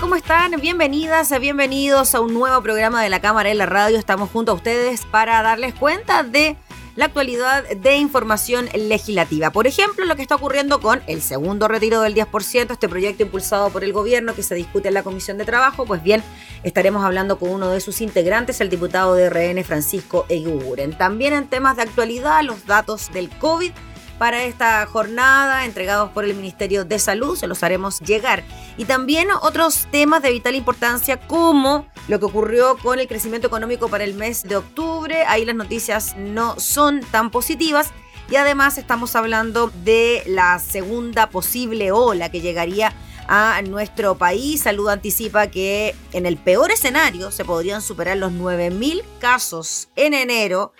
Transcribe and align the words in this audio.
¿Cómo 0.00 0.16
están? 0.16 0.52
Bienvenidas, 0.60 1.38
bienvenidos 1.40 2.14
a 2.14 2.20
un 2.20 2.34
nuevo 2.34 2.62
programa 2.62 3.02
de 3.02 3.10
la 3.10 3.20
Cámara 3.20 3.50
en 3.50 3.58
la 3.58 3.66
Radio. 3.66 3.98
Estamos 3.98 4.30
junto 4.30 4.52
a 4.52 4.54
ustedes 4.54 5.04
para 5.04 5.42
darles 5.42 5.74
cuenta 5.74 6.22
de 6.22 6.56
la 6.96 7.06
actualidad 7.06 7.68
de 7.68 7.96
información 7.96 8.68
legislativa. 8.74 9.50
Por 9.50 9.66
ejemplo, 9.66 10.04
lo 10.04 10.16
que 10.16 10.22
está 10.22 10.36
ocurriendo 10.36 10.80
con 10.80 11.02
el 11.06 11.20
segundo 11.20 11.68
retiro 11.68 12.00
del 12.00 12.14
10%, 12.14 12.72
este 12.72 12.88
proyecto 12.88 13.22
impulsado 13.22 13.70
por 13.70 13.84
el 13.84 13.92
gobierno 13.92 14.34
que 14.34 14.42
se 14.42 14.54
discute 14.54 14.88
en 14.88 14.94
la 14.94 15.02
Comisión 15.02 15.38
de 15.38 15.44
Trabajo, 15.44 15.84
pues 15.84 16.02
bien, 16.02 16.22
estaremos 16.62 17.04
hablando 17.04 17.38
con 17.38 17.50
uno 17.50 17.70
de 17.70 17.80
sus 17.80 18.00
integrantes, 18.00 18.60
el 18.60 18.70
diputado 18.70 19.14
de 19.14 19.30
RN, 19.30 19.62
Francisco 19.64 20.26
Eguren. 20.28 20.96
También 20.96 21.32
en 21.34 21.48
temas 21.48 21.76
de 21.76 21.82
actualidad, 21.82 22.42
los 22.42 22.66
datos 22.66 23.12
del 23.12 23.28
COVID 23.30 23.72
para 24.18 24.44
esta 24.44 24.84
jornada 24.86 25.64
entregados 25.64 26.10
por 26.10 26.24
el 26.24 26.34
Ministerio 26.34 26.84
de 26.84 26.98
Salud, 26.98 27.36
se 27.36 27.46
los 27.46 27.62
haremos 27.62 28.00
llegar. 28.00 28.44
Y 28.76 28.84
también 28.84 29.28
otros 29.42 29.86
temas 29.90 30.22
de 30.22 30.30
vital 30.30 30.54
importancia 30.54 31.18
como 31.18 31.86
lo 32.08 32.18
que 32.18 32.26
ocurrió 32.26 32.76
con 32.78 32.98
el 32.98 33.08
crecimiento 33.08 33.46
económico 33.46 33.88
para 33.88 34.04
el 34.04 34.14
mes 34.14 34.42
de 34.42 34.56
octubre, 34.56 35.24
ahí 35.26 35.44
las 35.44 35.56
noticias 35.56 36.16
no 36.16 36.58
son 36.58 37.00
tan 37.10 37.30
positivas. 37.30 37.90
Y 38.30 38.36
además 38.36 38.78
estamos 38.78 39.14
hablando 39.16 39.70
de 39.84 40.22
la 40.26 40.58
segunda 40.58 41.28
posible 41.28 41.92
ola 41.92 42.30
que 42.30 42.40
llegaría 42.40 42.92
a 43.28 43.60
nuestro 43.62 44.16
país. 44.16 44.62
Salud 44.62 44.88
anticipa 44.88 45.48
que 45.48 45.94
en 46.12 46.26
el 46.26 46.36
peor 46.36 46.70
escenario 46.70 47.30
se 47.30 47.44
podrían 47.44 47.82
superar 47.82 48.16
los 48.16 48.32
9.000 48.32 49.02
casos 49.20 49.88
en 49.96 50.14
enero 50.14 50.72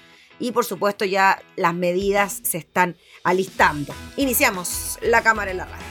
y 0.43 0.51
por 0.51 0.65
supuesto 0.65 1.05
ya 1.05 1.41
las 1.55 1.73
medidas 1.73 2.41
se 2.43 2.59
están 2.59 2.97
alistando. 3.23 3.95
Iniciamos 4.17 4.99
la 5.01 5.23
cámara 5.23 5.53
en 5.53 5.57
la 5.59 5.67
radio. 5.67 5.87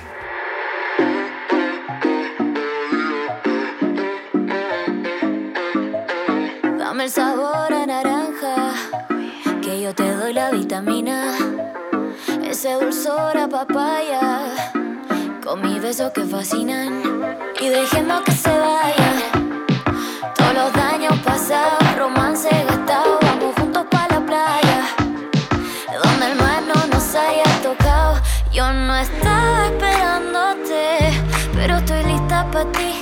Dame 6.77 7.05
el 7.05 7.09
sabor 7.09 7.73
a 7.73 7.85
naranja, 7.85 8.73
que 9.61 9.81
yo 9.81 9.95
te 9.95 10.11
doy 10.11 10.33
la 10.33 10.51
vitamina. 10.51 11.33
Ese 12.43 12.73
dulzor 12.73 13.37
a 13.37 13.47
papaya, 13.47 14.73
con 15.41 15.61
mis 15.61 15.81
besos 15.81 16.11
que 16.11 16.25
fascinan. 16.25 17.01
Y 17.61 17.69
dejemos 17.69 18.21
que 18.23 18.33
se 18.33 18.49
vaya 18.49 19.31
todos 20.35 20.53
los 20.53 20.73
daños 20.73 21.17
pasados, 21.19 21.97
romance 21.97 22.49
gastado. 22.49 23.20
No 28.73 28.95
estaba 28.95 29.65
esperándote, 29.65 31.11
pero 31.53 31.75
estoy 31.77 32.03
lista 32.03 32.49
para 32.51 32.71
ti. 32.71 32.93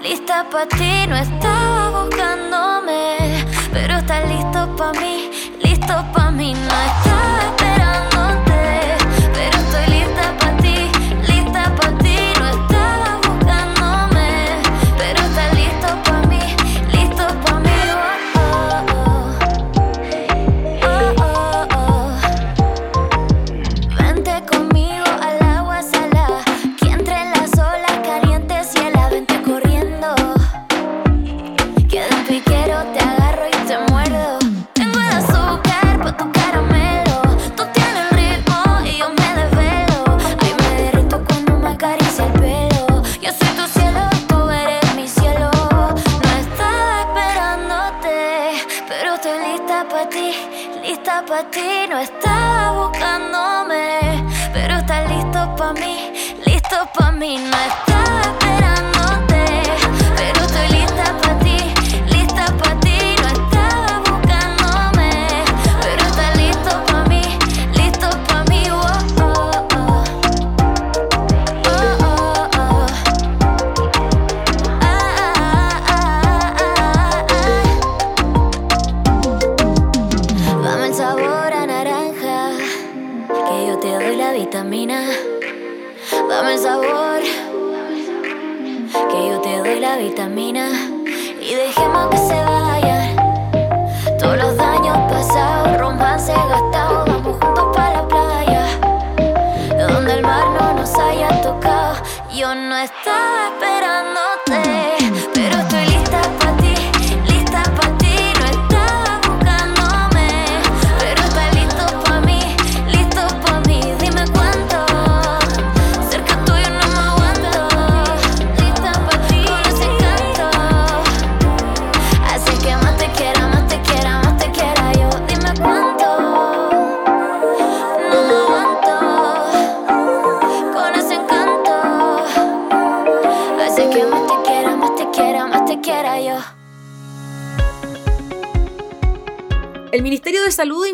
Lista 0.00 0.46
para 0.48 0.68
ti, 0.68 1.04
no 1.08 1.16
estaba 1.16 2.04
buscándome, 2.04 3.44
pero 3.72 3.96
estás 3.96 4.24
listo 4.28 4.76
para 4.76 4.92
mí, 5.00 5.30
listo 5.64 5.94
para 6.12 6.30
mí, 6.30 6.54
no 6.54 6.60
estaba 6.60 7.55
para 49.96 50.08
ti, 50.10 50.34
lista 50.82 51.24
para 51.26 51.50
ti. 51.50 51.86
No 51.88 51.98
estaba 51.98 52.88
buscándome, 52.88 54.24
pero 54.52 54.76
estás 54.76 55.08
listo 55.10 55.54
para 55.56 55.72
mí, 55.72 56.34
listo 56.44 56.76
para 56.94 57.12
mí. 57.12 57.38
No 57.38 57.56
estaba 57.56 57.85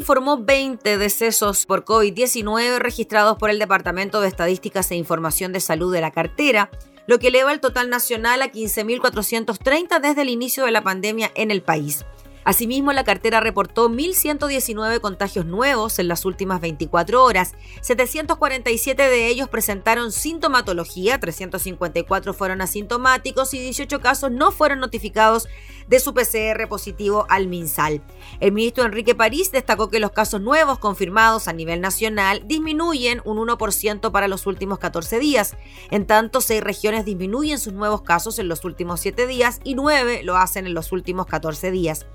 informó 0.02 0.36
20 0.36 0.98
decesos 0.98 1.64
por 1.64 1.84
COVID-19 1.84 2.78
registrados 2.78 3.38
por 3.38 3.50
el 3.50 3.60
Departamento 3.60 4.20
de 4.20 4.26
Estadísticas 4.26 4.90
e 4.90 4.96
Información 4.96 5.52
de 5.52 5.60
Salud 5.60 5.92
de 5.92 6.00
la 6.00 6.10
cartera, 6.10 6.70
lo 7.06 7.20
que 7.20 7.28
eleva 7.28 7.52
el 7.52 7.60
total 7.60 7.88
nacional 7.88 8.42
a 8.42 8.50
15.430 8.50 10.00
desde 10.00 10.22
el 10.22 10.28
inicio 10.28 10.64
de 10.64 10.72
la 10.72 10.82
pandemia 10.82 11.30
en 11.36 11.52
el 11.52 11.62
país. 11.62 12.04
Asimismo, 12.44 12.92
la 12.92 13.04
cartera 13.04 13.38
reportó 13.38 13.88
1.119 13.88 15.00
contagios 15.00 15.46
nuevos 15.46 16.00
en 16.00 16.08
las 16.08 16.24
últimas 16.24 16.60
24 16.60 17.22
horas. 17.22 17.54
747 17.82 19.00
de 19.08 19.28
ellos 19.28 19.48
presentaron 19.48 20.10
sintomatología, 20.10 21.20
354 21.20 22.34
fueron 22.34 22.60
asintomáticos 22.60 23.54
y 23.54 23.60
18 23.60 24.00
casos 24.00 24.32
no 24.32 24.50
fueron 24.50 24.80
notificados 24.80 25.46
de 25.88 26.00
su 26.00 26.14
PCR 26.14 26.68
positivo 26.68 27.26
al 27.28 27.46
MinSal. 27.48 28.02
El 28.40 28.52
ministro 28.52 28.84
Enrique 28.84 29.14
París 29.14 29.52
destacó 29.52 29.88
que 29.88 30.00
los 30.00 30.12
casos 30.12 30.40
nuevos 30.40 30.78
confirmados 30.78 31.48
a 31.48 31.52
nivel 31.52 31.80
nacional 31.80 32.42
disminuyen 32.46 33.20
un 33.24 33.38
1% 33.38 34.10
para 34.10 34.28
los 34.28 34.46
últimos 34.46 34.78
14 34.78 35.18
días. 35.18 35.56
En 35.90 36.06
tanto, 36.06 36.40
seis 36.40 36.62
regiones 36.62 37.04
disminuyen 37.04 37.58
sus 37.58 37.72
nuevos 37.72 38.02
casos 38.02 38.38
en 38.38 38.48
los 38.48 38.64
últimos 38.64 39.00
7 39.00 39.26
días 39.26 39.60
y 39.64 39.74
nueve 39.74 40.22
lo 40.22 40.36
hacen 40.36 40.66
en 40.66 40.74
los 40.74 40.92
últimos 40.92 41.26
14 41.26 41.70
días. 41.70 42.06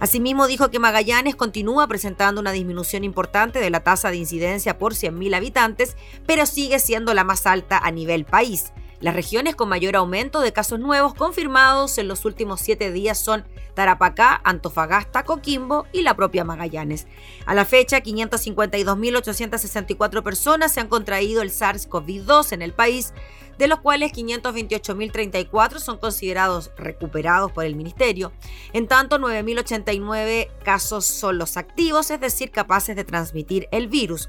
Asimismo, 0.00 0.46
dijo 0.46 0.70
que 0.70 0.78
Magallanes 0.78 1.36
continúa 1.36 1.86
presentando 1.86 2.40
una 2.40 2.52
disminución 2.52 3.04
importante 3.04 3.60
de 3.60 3.70
la 3.70 3.80
tasa 3.80 4.10
de 4.10 4.16
incidencia 4.16 4.78
por 4.78 4.94
100.000 4.94 5.36
habitantes, 5.36 5.96
pero 6.26 6.46
sigue 6.46 6.78
siendo 6.78 7.14
la 7.14 7.24
más 7.24 7.46
alta 7.46 7.78
a 7.78 7.90
nivel 7.90 8.24
país. 8.24 8.72
Las 9.02 9.14
regiones 9.16 9.56
con 9.56 9.68
mayor 9.68 9.96
aumento 9.96 10.40
de 10.40 10.52
casos 10.52 10.78
nuevos 10.78 11.14
confirmados 11.14 11.98
en 11.98 12.06
los 12.06 12.24
últimos 12.24 12.60
siete 12.60 12.92
días 12.92 13.18
son 13.18 13.44
Tarapacá, 13.74 14.40
Antofagasta, 14.44 15.24
Coquimbo 15.24 15.86
y 15.92 16.02
la 16.02 16.14
propia 16.14 16.44
Magallanes. 16.44 17.08
A 17.44 17.54
la 17.54 17.64
fecha, 17.64 17.98
552.864 17.98 20.22
personas 20.22 20.72
se 20.72 20.78
han 20.78 20.86
contraído 20.86 21.42
el 21.42 21.50
SARS-CoV-2 21.50 22.52
en 22.52 22.62
el 22.62 22.74
país, 22.74 23.12
de 23.58 23.66
los 23.66 23.80
cuales 23.80 24.12
528.034 24.12 25.78
son 25.78 25.98
considerados 25.98 26.70
recuperados 26.76 27.52
por 27.52 27.64
el 27.64 27.76
Ministerio. 27.76 28.32
En 28.72 28.88
tanto, 28.88 29.18
9.089 29.18 30.48
casos 30.64 31.06
son 31.06 31.38
los 31.38 31.56
activos, 31.56 32.10
es 32.10 32.20
decir, 32.20 32.50
capaces 32.50 32.96
de 32.96 33.04
transmitir 33.04 33.68
el 33.70 33.88
virus. 33.88 34.28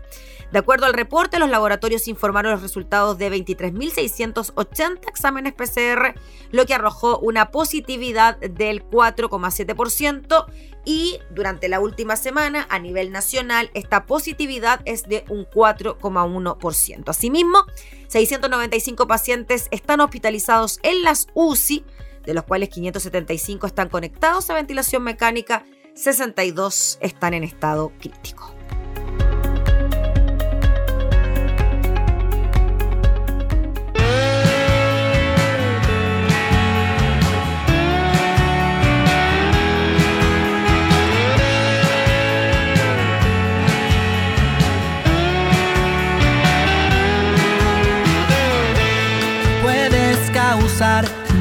De 0.52 0.60
acuerdo 0.60 0.86
al 0.86 0.94
reporte, 0.94 1.40
los 1.40 1.50
laboratorios 1.50 2.08
informaron 2.08 2.52
los 2.52 2.62
resultados 2.62 3.18
de 3.18 3.32
23.680 3.32 5.10
exámenes 5.10 5.54
PCR, 5.54 6.14
lo 6.52 6.66
que 6.66 6.76
arrojó 6.76 7.18
una 7.20 7.50
positividad 7.50 8.38
del 8.38 8.84
4,7% 8.88 10.46
y 10.86 11.20
durante 11.30 11.70
la 11.70 11.80
última 11.80 12.16
semana 12.16 12.68
a 12.70 12.80
nivel 12.80 13.12
nacional 13.12 13.70
esta 13.74 14.06
positividad 14.06 14.82
es 14.86 15.04
de 15.04 15.24
un 15.30 15.46
4,1%. 15.46 17.10
Asimismo, 17.10 17.66
695 18.08 19.08
pacientes 19.08 19.68
están 19.72 20.02
hospitalizados 20.02 20.80
en 20.84 21.04
las 21.04 21.28
UCI, 21.34 21.86
de 22.26 22.34
los 22.34 22.44
cuales 22.44 22.70
575 22.70 23.68
están 23.68 23.90
conectados 23.90 24.50
a 24.50 24.56
ventilación 24.56 25.04
mecánica, 25.04 25.64
62 25.96 26.98
están 27.02 27.34
en 27.34 27.44
estado 27.44 27.92
crítico. 28.00 28.54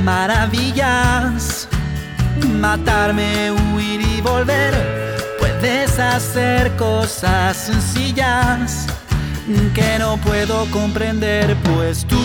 Maravillas. 0.04 1.68
Matarme, 2.60 3.50
huir 3.50 4.00
y 4.00 4.20
volver. 4.20 4.74
Puedes 5.38 5.98
hacer 5.98 6.74
cosas 6.76 7.56
sencillas 7.56 8.86
que 9.74 9.98
no 9.98 10.16
puedo 10.18 10.70
comprender, 10.70 11.56
pues 11.64 12.04
tú 12.06 12.20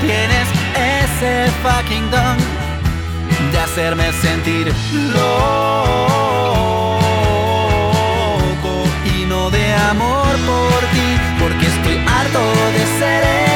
tienes 0.00 0.48
ese 0.76 1.50
fucking 1.62 2.10
don 2.10 2.36
de 3.52 3.58
hacerme 3.58 4.12
sentir 4.12 4.72
loco 5.12 5.92
y 9.16 9.24
no 9.26 9.50
de 9.50 9.74
amor 9.74 10.36
por 10.46 10.80
ti, 10.92 11.18
porque 11.40 11.66
estoy 11.66 11.96
harto 12.06 12.40
de 12.72 12.86
ser 12.98 13.51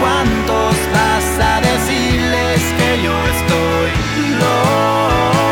cuantos 0.00 0.76
vas 0.92 1.38
a 1.40 1.60
decirles 1.60 2.60
que 2.78 3.02
yo 3.02 3.12
estoy 3.34 3.90
loco 4.38 5.49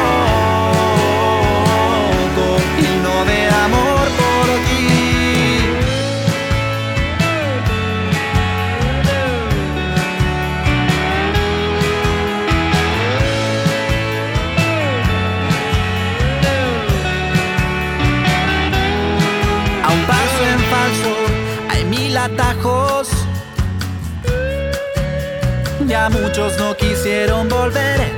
ya 25.88 26.08
muchos 26.10 26.56
no 26.58 26.76
quisieron 26.76 27.48
volver 27.48 28.12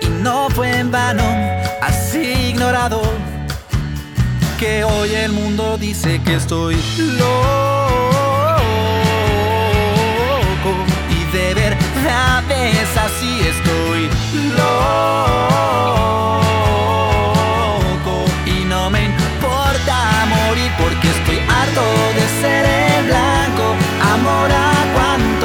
y 0.00 0.06
no 0.22 0.48
fue 0.50 0.78
en 0.78 0.92
vano, 0.92 1.24
así 1.82 2.50
ignorado, 2.50 3.02
que 4.58 4.84
hoy 4.84 5.12
el 5.14 5.32
mundo 5.32 5.76
dice 5.76 6.20
que 6.22 6.36
estoy 6.36 6.76
loco. 7.18 7.26
Y 11.10 11.24
de 11.36 11.54
verdad 11.54 12.44
es 12.50 12.96
así 12.96 13.40
estoy 13.40 14.08
loco. 14.56 14.66
Y 18.46 18.64
no 18.64 18.88
me 18.88 19.04
importa 19.04 20.26
morir 20.28 20.70
porque 20.78 21.08
estoy 21.08 21.38
harto 21.38 21.82
de 22.14 22.28
ser 22.40 22.64
el 22.64 23.06
blanco, 23.06 23.74
amor 24.14 24.50
a 24.52 24.76
a 24.98 25.35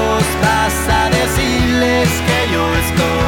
decirles 2.52 2.92
que 2.92 3.21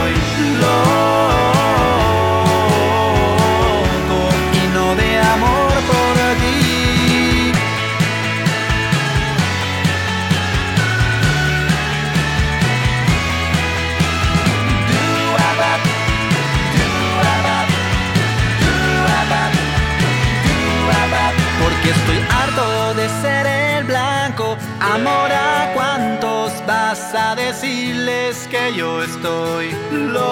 decirles 28.24 28.48
que 28.48 28.74
yo 28.78 29.04
estoy 29.04 29.72
loco 29.92 30.24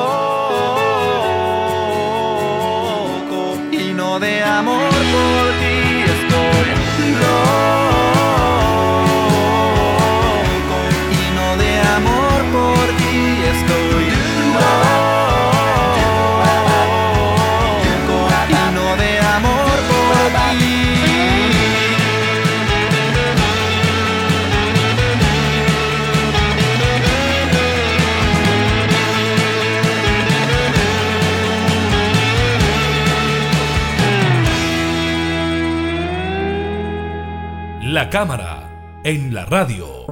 y 3.72 3.94
no 3.94 4.20
de 4.20 4.44
amor 4.44 4.90
por 4.90 5.52
ti 5.60 5.71
cámara 38.12 39.02
en 39.06 39.34
la 39.34 39.46
radio. 39.46 40.06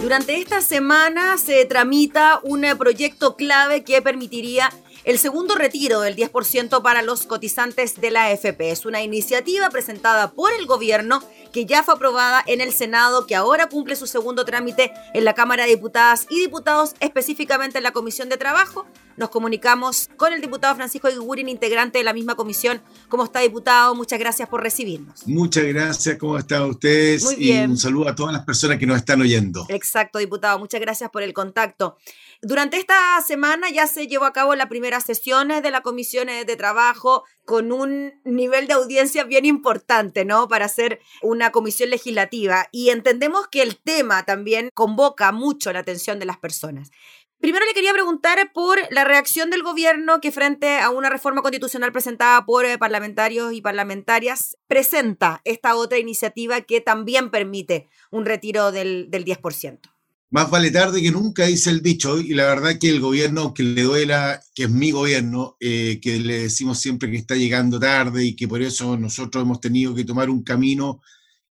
Durante 0.00 0.40
esta 0.40 0.62
semana 0.62 1.36
se 1.36 1.66
tramita 1.66 2.40
un 2.42 2.64
proyecto 2.78 3.36
clave 3.36 3.84
que 3.84 4.00
permitiría 4.00 4.72
el 5.08 5.18
segundo 5.18 5.54
retiro 5.54 6.02
del 6.02 6.14
10% 6.14 6.82
para 6.82 7.00
los 7.00 7.24
cotizantes 7.24 7.98
de 7.98 8.10
la 8.10 8.26
AFP. 8.26 8.70
Es 8.70 8.84
una 8.84 9.00
iniciativa 9.00 9.70
presentada 9.70 10.32
por 10.32 10.52
el 10.52 10.66
gobierno 10.66 11.22
que 11.50 11.64
ya 11.64 11.82
fue 11.82 11.94
aprobada 11.94 12.44
en 12.46 12.60
el 12.60 12.74
Senado, 12.74 13.26
que 13.26 13.34
ahora 13.34 13.70
cumple 13.70 13.96
su 13.96 14.06
segundo 14.06 14.44
trámite 14.44 14.92
en 15.14 15.24
la 15.24 15.32
Cámara 15.32 15.64
de 15.64 15.70
Diputadas 15.70 16.26
y 16.28 16.40
Diputados, 16.40 16.92
específicamente 17.00 17.78
en 17.78 17.84
la 17.84 17.92
Comisión 17.92 18.28
de 18.28 18.36
Trabajo, 18.36 18.84
nos 19.18 19.30
comunicamos 19.30 20.08
con 20.16 20.32
el 20.32 20.40
diputado 20.40 20.76
Francisco 20.76 21.08
Igurin, 21.08 21.48
integrante 21.48 21.98
de 21.98 22.04
la 22.04 22.12
misma 22.12 22.36
comisión. 22.36 22.80
¿Cómo 23.08 23.24
está, 23.24 23.40
diputado? 23.40 23.96
Muchas 23.96 24.16
gracias 24.16 24.48
por 24.48 24.62
recibirnos. 24.62 25.26
Muchas 25.26 25.64
gracias, 25.64 26.16
¿cómo 26.18 26.38
están 26.38 26.62
ustedes? 26.62 27.24
Muy 27.24 27.34
bien. 27.34 27.70
Y 27.70 27.72
un 27.72 27.76
saludo 27.76 28.08
a 28.08 28.14
todas 28.14 28.32
las 28.32 28.44
personas 28.44 28.78
que 28.78 28.86
nos 28.86 28.96
están 28.96 29.20
oyendo. 29.20 29.66
Exacto, 29.70 30.20
diputado. 30.20 30.60
Muchas 30.60 30.80
gracias 30.80 31.10
por 31.10 31.24
el 31.24 31.32
contacto. 31.32 31.98
Durante 32.40 32.76
esta 32.76 33.20
semana 33.26 33.68
ya 33.68 33.88
se 33.88 34.06
llevó 34.06 34.24
a 34.24 34.32
cabo 34.32 34.54
la 34.54 34.68
primera 34.68 35.00
sesión 35.00 35.48
de 35.48 35.70
la 35.72 35.80
Comisión 35.80 36.28
de 36.28 36.56
Trabajo 36.56 37.24
con 37.44 37.72
un 37.72 38.12
nivel 38.24 38.68
de 38.68 38.74
audiencia 38.74 39.24
bien 39.24 39.44
importante, 39.44 40.24
¿no? 40.24 40.46
Para 40.46 40.68
ser 40.68 41.00
una 41.20 41.50
comisión 41.50 41.90
legislativa. 41.90 42.68
Y 42.70 42.90
entendemos 42.90 43.48
que 43.48 43.62
el 43.62 43.76
tema 43.76 44.24
también 44.24 44.70
convoca 44.72 45.32
mucho 45.32 45.72
la 45.72 45.80
atención 45.80 46.20
de 46.20 46.26
las 46.26 46.38
personas. 46.38 46.92
Primero 47.40 47.66
le 47.66 47.74
quería 47.74 47.92
preguntar 47.92 48.52
por 48.52 48.78
la 48.90 49.02
reacción 49.02 49.50
del 49.50 49.64
gobierno 49.64 50.20
que 50.20 50.30
frente 50.30 50.78
a 50.78 50.90
una 50.90 51.10
reforma 51.10 51.42
constitucional 51.42 51.90
presentada 51.90 52.44
por 52.44 52.64
eh, 52.64 52.78
parlamentarios 52.78 53.52
y 53.52 53.60
parlamentarias 53.60 54.56
presenta 54.68 55.40
esta 55.44 55.74
otra 55.74 55.98
iniciativa 55.98 56.60
que 56.60 56.80
también 56.80 57.30
permite 57.30 57.88
un 58.12 58.26
retiro 58.26 58.70
del, 58.70 59.10
del 59.10 59.24
10%. 59.24 59.97
Más 60.30 60.50
vale 60.50 60.70
tarde 60.70 61.00
que 61.00 61.10
nunca, 61.10 61.46
dice 61.46 61.70
el 61.70 61.80
dicho, 61.80 62.20
y 62.20 62.34
la 62.34 62.44
verdad 62.44 62.76
que 62.78 62.90
el 62.90 63.00
gobierno, 63.00 63.40
aunque 63.42 63.62
le 63.62 63.82
duela, 63.82 64.38
que 64.54 64.64
es 64.64 64.70
mi 64.70 64.90
gobierno, 64.90 65.56
eh, 65.58 65.98
que 66.02 66.18
le 66.18 66.40
decimos 66.42 66.78
siempre 66.78 67.10
que 67.10 67.16
está 67.16 67.34
llegando 67.34 67.80
tarde 67.80 68.24
y 68.26 68.36
que 68.36 68.46
por 68.46 68.60
eso 68.60 68.98
nosotros 68.98 69.42
hemos 69.42 69.58
tenido 69.58 69.94
que 69.94 70.04
tomar 70.04 70.28
un 70.28 70.42
camino 70.44 71.00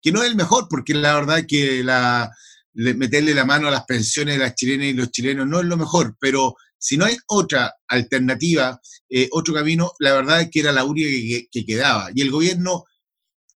que 0.02 0.10
no 0.10 0.24
es 0.24 0.28
el 0.28 0.34
mejor, 0.34 0.66
porque 0.68 0.92
la 0.92 1.14
verdad 1.14 1.44
que 1.46 1.84
la, 1.84 2.28
meterle 2.72 3.32
la 3.32 3.44
mano 3.44 3.68
a 3.68 3.70
las 3.70 3.84
pensiones 3.84 4.34
de 4.34 4.40
las 4.44 4.56
chilenas 4.56 4.88
y 4.88 4.92
los 4.94 5.12
chilenos 5.12 5.46
no 5.46 5.60
es 5.60 5.66
lo 5.66 5.76
mejor, 5.76 6.16
pero 6.18 6.56
si 6.76 6.96
no 6.96 7.04
hay 7.04 7.16
otra 7.28 7.72
alternativa, 7.86 8.80
eh, 9.08 9.28
otro 9.30 9.54
camino, 9.54 9.92
la 10.00 10.14
verdad 10.14 10.40
es 10.42 10.50
que 10.50 10.60
era 10.60 10.72
la 10.72 10.84
única 10.84 11.08
que, 11.08 11.64
quedaba. 11.64 12.10
Y 12.12 12.22
el 12.22 12.30
gobierno 12.32 12.84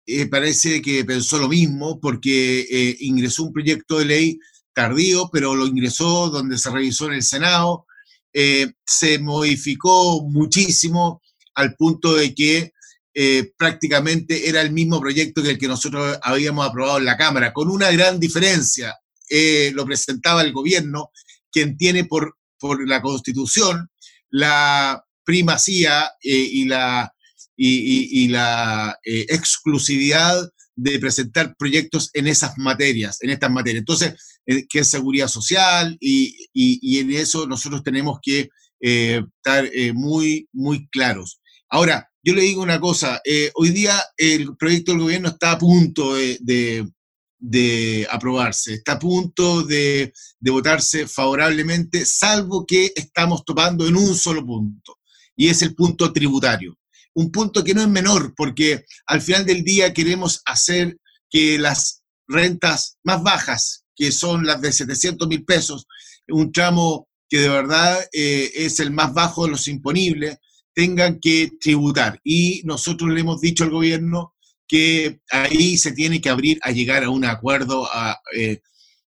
eh, 0.05 0.27
parece 0.27 0.81
que 0.81 1.03
pensó 1.03 1.39
lo 1.39 1.49
mismo 1.49 1.99
porque 1.99 2.95
ingresó 3.01 3.43
un 3.43 3.53
proyecto 3.53 3.99
de 3.99 4.05
ley 4.05 4.39
tardío, 4.79 5.29
pero 5.29 5.55
lo 5.55 5.67
ingresó 5.67 6.29
donde 6.29 6.57
se 6.57 6.69
revisó 6.69 7.07
en 7.07 7.15
el 7.15 7.23
Senado, 7.23 7.85
eh, 8.31 8.71
se 8.85 9.19
modificó 9.19 10.23
muchísimo 10.23 11.21
al 11.55 11.75
punto 11.75 12.13
de 12.13 12.33
que 12.33 12.71
eh, 13.13 13.51
prácticamente 13.57 14.47
era 14.47 14.61
el 14.61 14.71
mismo 14.71 15.01
proyecto 15.01 15.43
que 15.43 15.49
el 15.49 15.57
que 15.57 15.67
nosotros 15.67 16.17
habíamos 16.21 16.65
aprobado 16.65 16.99
en 16.99 17.03
la 17.03 17.17
Cámara, 17.17 17.51
con 17.51 17.69
una 17.69 17.91
gran 17.91 18.21
diferencia. 18.21 18.97
Eh, 19.29 19.71
lo 19.75 19.85
presentaba 19.85 20.43
el 20.43 20.53
gobierno, 20.53 21.11
quien 21.51 21.75
tiene 21.75 22.05
por, 22.05 22.37
por 22.57 22.87
la 22.87 23.01
Constitución 23.01 23.89
la 24.29 25.03
primacía 25.25 26.09
y 26.21 26.65
la, 26.65 27.13
y 27.57 28.27
la 28.29 28.97
exclusividad 29.03 30.49
de 30.75 30.99
presentar 30.99 31.55
proyectos 31.57 32.09
en 32.13 32.27
esas 32.27 32.57
materias, 32.57 33.17
en 33.21 33.31
estas 33.31 33.51
materias. 33.51 33.81
Entonces, 33.81 34.38
eh, 34.49 34.65
que 34.67 34.79
es 34.79 34.87
seguridad 34.87 35.27
social 35.27 35.95
y, 35.99 36.49
en 36.97 37.11
eso 37.11 37.45
nosotros 37.45 37.83
tenemos 37.83 38.17
que 38.19 38.49
eh, 38.81 39.21
estar 39.37 39.63
eh, 39.65 39.93
muy, 39.93 40.49
muy 40.51 40.87
claros. 40.89 41.39
Ahora, 41.69 42.09
yo 42.23 42.33
le 42.33 42.41
digo 42.41 42.63
una 42.63 42.79
cosa, 42.79 43.21
hoy 43.53 43.69
día 43.69 43.93
el 44.17 44.57
proyecto 44.57 44.91
del 44.91 45.01
gobierno 45.01 45.29
está 45.29 45.51
a 45.51 45.59
punto 45.59 46.15
de, 46.15 48.07
aprobarse, 48.09 48.73
está 48.73 48.93
a 48.93 48.99
punto 48.99 49.61
de, 49.61 50.11
de 50.39 50.51
votarse 50.51 51.07
favorablemente, 51.07 52.05
salvo 52.05 52.65
que 52.65 52.91
estamos 52.95 53.45
topando 53.45 53.87
en 53.87 53.95
un 53.95 54.15
solo 54.15 54.43
punto, 54.43 54.97
y 55.35 55.47
es 55.47 55.61
el 55.61 55.75
punto 55.75 56.11
tributario 56.11 56.75
un 57.13 57.31
punto 57.31 57.63
que 57.63 57.73
no 57.73 57.81
es 57.81 57.87
menor, 57.87 58.33
porque 58.35 58.85
al 59.05 59.21
final 59.21 59.45
del 59.45 59.63
día 59.63 59.93
queremos 59.93 60.41
hacer 60.45 60.97
que 61.29 61.57
las 61.59 62.01
rentas 62.27 62.97
más 63.03 63.21
bajas, 63.21 63.83
que 63.99 64.13
son 64.13 64.45
las 64.45 64.61
de 64.61 64.71
700 64.71 65.27
mil 65.27 65.43
pesos, 65.43 65.85
un 66.29 66.53
tramo 66.53 67.09
que 67.27 67.41
de 67.41 67.49
verdad 67.49 67.99
eh, 68.13 68.49
es 68.55 68.79
el 68.79 68.91
más 68.91 69.13
bajo 69.13 69.43
de 69.43 69.51
los 69.51 69.67
imponibles, 69.67 70.37
tengan 70.73 71.19
que 71.19 71.51
tributar. 71.59 72.21
Y 72.23 72.61
nosotros 72.63 73.09
le 73.09 73.19
hemos 73.19 73.41
dicho 73.41 73.65
al 73.65 73.71
gobierno 73.71 74.35
que 74.65 75.19
ahí 75.29 75.77
se 75.77 75.91
tiene 75.91 76.21
que 76.21 76.29
abrir 76.29 76.59
a 76.61 76.71
llegar 76.71 77.03
a 77.03 77.09
un 77.09 77.25
acuerdo 77.25 77.89
eh, 78.33 78.61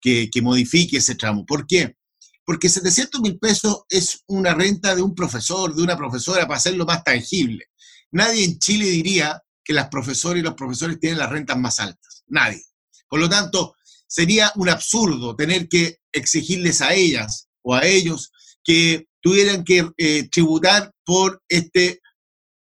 que, 0.01 0.31
que, 0.31 0.41
modifique 0.41 0.97
ese 0.97 1.13
tramo. 1.13 1.45
¿Por 1.45 1.67
qué? 1.67 1.95
Porque 2.43 2.67
700 2.67 3.21
mil 3.21 3.38
pesos 3.38 3.83
es 3.88 4.23
una 4.25 4.55
renta 4.55 4.95
de 4.95 5.03
un 5.03 5.13
profesor, 5.13 5.75
de 5.75 5.83
una 5.83 5.95
profesora, 5.95 6.47
para 6.47 6.57
hacerlo 6.57 6.88
más 6.88 7.03
tangible. 7.03 7.65
Nadie 8.11 8.45
en 8.45 8.57
Chile 8.57 8.85
diría 8.85 9.39
que 9.63 9.73
las 9.73 9.89
profesoras 9.89 10.39
y 10.39 10.43
los 10.43 10.55
profesores 10.55 11.00
tienen 11.00 11.19
las 11.19 11.29
rentas 11.29 11.57
más 11.59 11.79
altas. 11.79 12.23
Nadie. 12.25 12.63
Por 13.07 13.19
lo 13.19 13.29
tanto, 13.29 13.75
sería 14.12 14.51
un 14.56 14.68
absurdo 14.68 15.38
tener 15.38 15.70
que 15.70 16.00
exigirles 16.12 16.82
a 16.82 16.94
ellas 16.94 17.48
o 17.62 17.74
a 17.74 17.86
ellos 17.86 18.30
que 18.62 19.08
tuvieran 19.22 19.63
que 19.63 19.89
eh, 19.98 20.27
tributar 20.30 20.91
por 21.06 21.41
este 21.48 22.01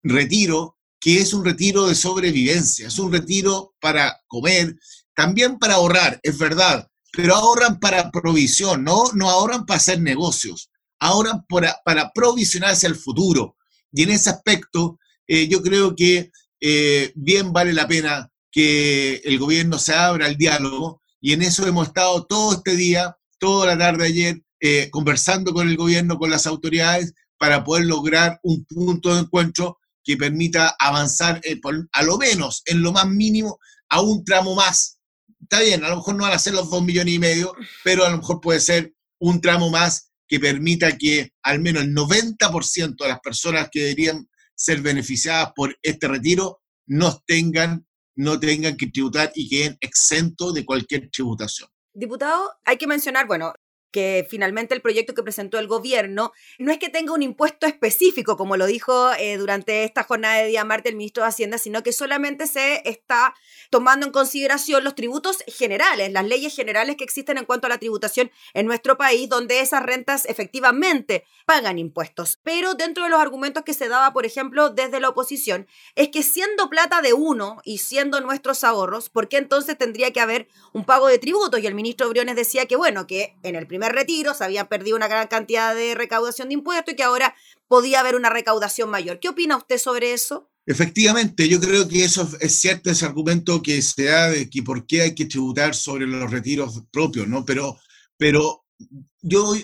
retiro, 0.03 0.79
que 0.99 1.19
es 1.19 1.35
un 1.35 1.45
retiro 1.45 1.89
de 1.89 1.95
sobrevivencia, 1.95 2.89
es 2.89 2.99
un 2.99 3.13
retiro 3.13 3.75
para 3.81 4.19
comer, 4.27 4.77
también 5.15 5.59
para 5.59 5.75
ahorrar, 5.75 6.19
es 6.23 6.39
verdad, 6.39 6.89
pero 7.13 7.35
ahorran 7.35 7.81
para 7.81 8.11
provisión, 8.11 8.83
no, 8.83 9.13
no 9.13 9.29
ahorran 9.29 9.67
para 9.67 9.77
hacer 9.77 10.01
negocios, 10.01 10.71
ahorran 11.01 11.45
para, 11.47 12.13
provisionarse 12.15 12.87
al 12.87 12.97
futuro. 12.97 13.57
Y 13.93 14.05
en 14.05 14.11
ese 14.11 14.31
aspecto, 14.31 14.99
eh, 15.27 15.49
yo 15.49 15.61
creo 15.61 15.95
que 15.95 16.31
eh, 16.61 17.13
bien 17.15 17.53
vale 17.53 17.75
la 17.75 17.87
pena 17.87 18.33
que 18.51 19.17
el 19.17 19.39
gobierno 19.39 19.79
se 19.79 19.93
abra 19.93 20.25
al 20.25 20.39
diálogo 20.39 21.03
y 21.21 21.33
en 21.33 21.43
eso 21.43 21.67
hemos 21.67 21.89
estado 21.89 22.25
todo 22.27 22.55
este 22.55 22.77
día, 22.77 23.17
toda 23.39 23.67
la 23.67 23.79
tarde 23.79 24.07
ayer, 24.07 24.43
eh, 24.61 24.89
conversando 24.91 25.53
con 25.53 25.69
el 25.69 25.77
gobierno, 25.77 26.19
con 26.19 26.31
las 26.31 26.47
autoridades, 26.47 27.13
para 27.39 27.65
poder 27.65 27.87
lograr 27.87 28.41
un 28.43 28.65
punto 28.65 29.15
de 29.15 29.21
encuentro 29.21 29.79
que 30.03 30.17
permita 30.17 30.75
avanzar 30.79 31.41
a 31.93 32.03
lo 32.03 32.17
menos, 32.17 32.63
en 32.67 32.83
lo 32.83 32.93
más 32.93 33.09
mínimo, 33.09 33.59
a 33.89 34.01
un 34.01 34.25
tramo 34.25 34.55
más. 34.55 34.99
Está 35.41 35.61
bien, 35.61 35.85
a 35.85 35.89
lo 35.89 35.97
mejor 35.97 36.15
no 36.15 36.25
van 36.25 36.33
a 36.33 36.39
ser 36.39 36.55
los 36.55 36.71
dos 36.71 36.83
millones 36.83 37.15
y 37.15 37.19
medio, 37.19 37.53
pero 37.85 38.05
a 38.05 38.11
lo 38.11 38.19
mejor 38.19 38.41
puede 38.41 38.61
ser 38.61 38.95
un 39.19 39.41
tramo 39.41 39.71
más 39.71 40.11
que 40.29 40.41
permita 40.41 40.97
que 40.97 41.33
al 41.43 41.61
menos 41.61 41.83
el 41.83 41.95
90% 41.95 42.97
de 42.97 43.09
las 43.09 43.21
personas 43.21 43.69
que 43.71 43.81
deberían 43.81 44.29
ser 44.55 44.81
beneficiadas 44.81 45.53
por 45.55 45.77
este 45.83 46.09
retiro 46.09 46.61
no 46.87 47.23
tengan, 47.27 47.87
no 48.17 48.41
tengan 48.41 48.77
que 48.77 48.89
tributar 48.89 49.31
y 49.35 49.49
queden 49.49 49.77
exentos 49.81 50.55
de 50.55 50.65
cualquier 50.65 51.11
tributación. 51.11 51.69
Diputado, 51.95 52.53
hay 52.65 52.77
que 52.77 52.87
mencionar, 52.87 53.27
bueno, 53.27 53.55
que 53.91 54.27
finalmente 54.29 54.75
el 54.75 54.83
proyecto 54.83 55.15
que 55.15 55.23
presentó 55.23 55.59
el 55.59 55.67
gobierno 55.67 56.33
no 56.59 56.73
es 56.73 56.79
que 56.79 56.89
tenga 56.89 57.13
un 57.13 57.23
impuesto 57.23 57.67
específico, 57.67 58.37
como 58.37 58.57
lo 58.57 58.67
dijo 58.67 59.13
eh, 59.15 59.37
durante 59.37 59.85
esta 59.85 60.03
jornada 60.03 60.37
de 60.37 60.49
día 60.49 60.65
martes 60.65 60.91
el 60.91 60.97
ministro 60.97 61.23
de 61.23 61.31
Hacienda, 61.31 61.59
sino 61.59 61.83
que 61.83 61.93
solamente 61.93 62.47
se 62.47 62.83
está 62.89 63.35
tomando 63.71 64.07
en 64.07 64.13
consideración 64.13 64.85
los 64.85 64.95
tributos 64.95 65.39
generales, 65.47 66.13
las 66.13 66.25
leyes 66.25 66.55
generales 66.55 66.97
que 66.97 67.05
existen 67.05 67.39
en 67.39 67.45
cuanto 67.45 67.67
a 67.67 67.71
la 67.71 67.79
tributación 67.79 68.31
en 68.55 68.67
nuestro 68.67 68.97
país, 68.97 69.29
donde 69.29 69.61
esas 69.61 69.83
rentas 69.83 70.25
efectivamente 70.27 71.25
pagan 71.47 71.79
impuestos. 71.79 72.39
Pero 72.43 72.75
dentro 72.75 73.05
de 73.05 73.11
los 73.11 73.21
argumentos 73.21 73.65
que 73.65 73.75
se 73.75 73.89
daba, 73.89 74.13
por 74.13 74.27
ejemplo, 74.27 74.71
desde 74.71 75.01
la 75.01 75.09
oposición, 75.09 75.67
es 75.95 76.09
que 76.09 76.23
siendo 76.23 76.69
plata 76.69 77.03
de 77.03 77.13
uno 77.13 77.61
y 77.65 77.79
siendo 77.79 78.21
nuestros 78.21 78.65
ahorros, 78.65 79.09
¿por 79.09 79.29
qué 79.29 79.39
entonces 79.39 79.79
tendría 79.79 80.13
que 80.13 80.21
haber 80.21 80.49
un 80.73 80.85
pago 80.85 81.09
de 81.09 81.19
tributos? 81.19 81.61
Y 81.61 81.67
el 81.67 81.75
ministro 81.75 82.09
Briones 82.09 82.37
decía 82.37 82.67
que, 82.67 82.77
bueno, 82.77 83.07
que 83.07 83.37
en 83.43 83.55
el 83.55 83.67
primer 83.67 83.76
retiro 83.83 84.35
se 84.35 84.45
había 84.45 84.69
perdido 84.69 84.97
una 84.97 85.09
gran 85.09 85.29
cantidad 85.29 85.75
de 85.75 85.95
recaudación 85.95 86.49
de 86.49 86.55
impuestos 86.55 86.95
y 86.95 86.97
que 86.97 87.03
ahora 87.03 87.35
podía 87.69 88.01
haber 88.01 88.15
una 88.15 88.31
recaudación 88.31 88.91
mayor. 88.91 89.21
¿Qué 89.21 89.29
opina 89.29 89.57
usted 89.57 89.79
sobre 89.79 90.13
eso? 90.13 90.51
Efectivamente, 90.67 91.49
yo 91.49 91.61
creo 91.61 91.87
que 91.87 92.05
eso 92.05 92.29
es 92.41 92.57
cierto, 92.57 92.91
ese 92.91 93.07
argumento 93.07 93.63
que 93.63 93.81
se 93.83 94.05
da 94.05 94.31
de 94.31 94.51
que 94.51 94.65
por 94.65 94.85
qué 94.87 95.03
hay 95.03 95.15
que 95.15 95.27
tributar 95.27 95.75
sobre 95.77 96.07
los 96.07 96.29
retiros 96.31 96.83
propios, 96.91 97.29
¿no? 97.29 97.45
Pero, 97.45 97.79
pero 98.17 98.67
yo 99.23 99.55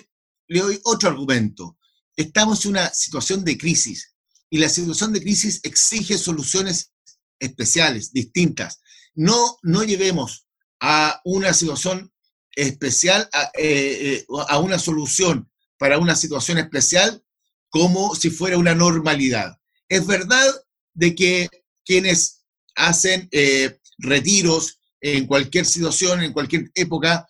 le 0.47 0.59
doy 0.59 0.79
otro 0.83 1.09
argumento. 1.09 1.77
Estamos 2.15 2.63
en 2.63 2.71
una 2.71 2.89
situación 2.93 3.43
de 3.43 3.57
crisis 3.57 4.15
y 4.49 4.59
la 4.59 4.69
situación 4.69 5.11
de 5.11 5.21
crisis 5.21 5.59
exige 5.63 6.17
soluciones 6.17 6.93
especiales, 7.39 8.13
distintas. 8.13 8.79
No, 9.13 9.57
no 9.61 9.83
llevemos 9.83 10.47
a 10.79 11.19
una 11.25 11.53
situación 11.53 12.12
especial 12.55 13.29
eh, 13.57 14.23
eh, 14.23 14.25
a, 14.47 14.59
una 14.59 14.79
solución 14.79 15.49
para 15.77 15.97
una 15.97 16.15
situación 16.15 16.57
especial 16.57 17.23
como 17.69 18.15
si 18.15 18.29
fuera 18.29 18.57
una 18.57 18.75
normalidad. 18.75 19.57
Es 19.89 20.05
verdad 20.05 20.45
de 20.93 21.15
que 21.15 21.49
quienes 21.85 22.45
hacen 22.75 23.27
eh, 23.31 23.79
retiros 23.97 24.79
en 25.01 25.25
cualquier 25.25 25.65
situación, 25.65 26.23
en 26.23 26.33
cualquier 26.33 26.71
época, 26.75 27.27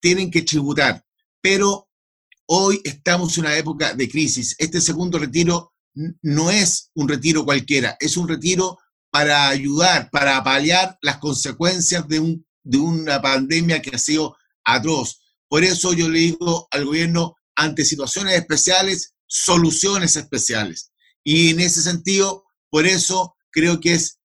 tienen 0.00 0.30
que 0.30 0.42
tributar, 0.42 1.04
pero 1.40 1.88
hoy 2.46 2.80
estamos 2.84 3.36
en 3.36 3.44
una 3.44 3.56
época 3.56 3.94
de 3.94 4.08
crisis. 4.08 4.54
Este 4.58 4.80
segundo 4.80 5.18
retiro 5.18 5.74
no 6.22 6.50
es 6.50 6.90
un 6.94 7.08
retiro 7.08 7.44
cualquiera, 7.44 7.96
es 8.00 8.16
un 8.16 8.28
retiro 8.28 8.78
para 9.10 9.48
ayudar, 9.48 10.08
para 10.10 10.42
paliar 10.42 10.98
las 11.02 11.18
consecuencias 11.18 12.08
de, 12.08 12.20
un, 12.20 12.46
de 12.62 12.78
una 12.78 13.20
pandemia 13.20 13.80
que 13.82 13.94
ha 13.94 13.98
sido 13.98 14.36
atroz. 14.64 15.20
Por 15.48 15.64
eso 15.64 15.92
yo 15.92 16.08
le 16.08 16.18
digo 16.20 16.68
al 16.70 16.84
gobierno, 16.84 17.36
ante 17.56 17.84
situaciones 17.84 18.34
especiales, 18.34 19.14
soluciones 19.26 20.16
especiales. 20.16 20.92
Y 21.24 21.50
en 21.50 21.60
ese 21.60 21.82
sentido, 21.82 22.44
por 22.70 22.86
eso 22.86 23.36
creo 23.50 23.80
que 23.80 23.94
es 23.94 24.18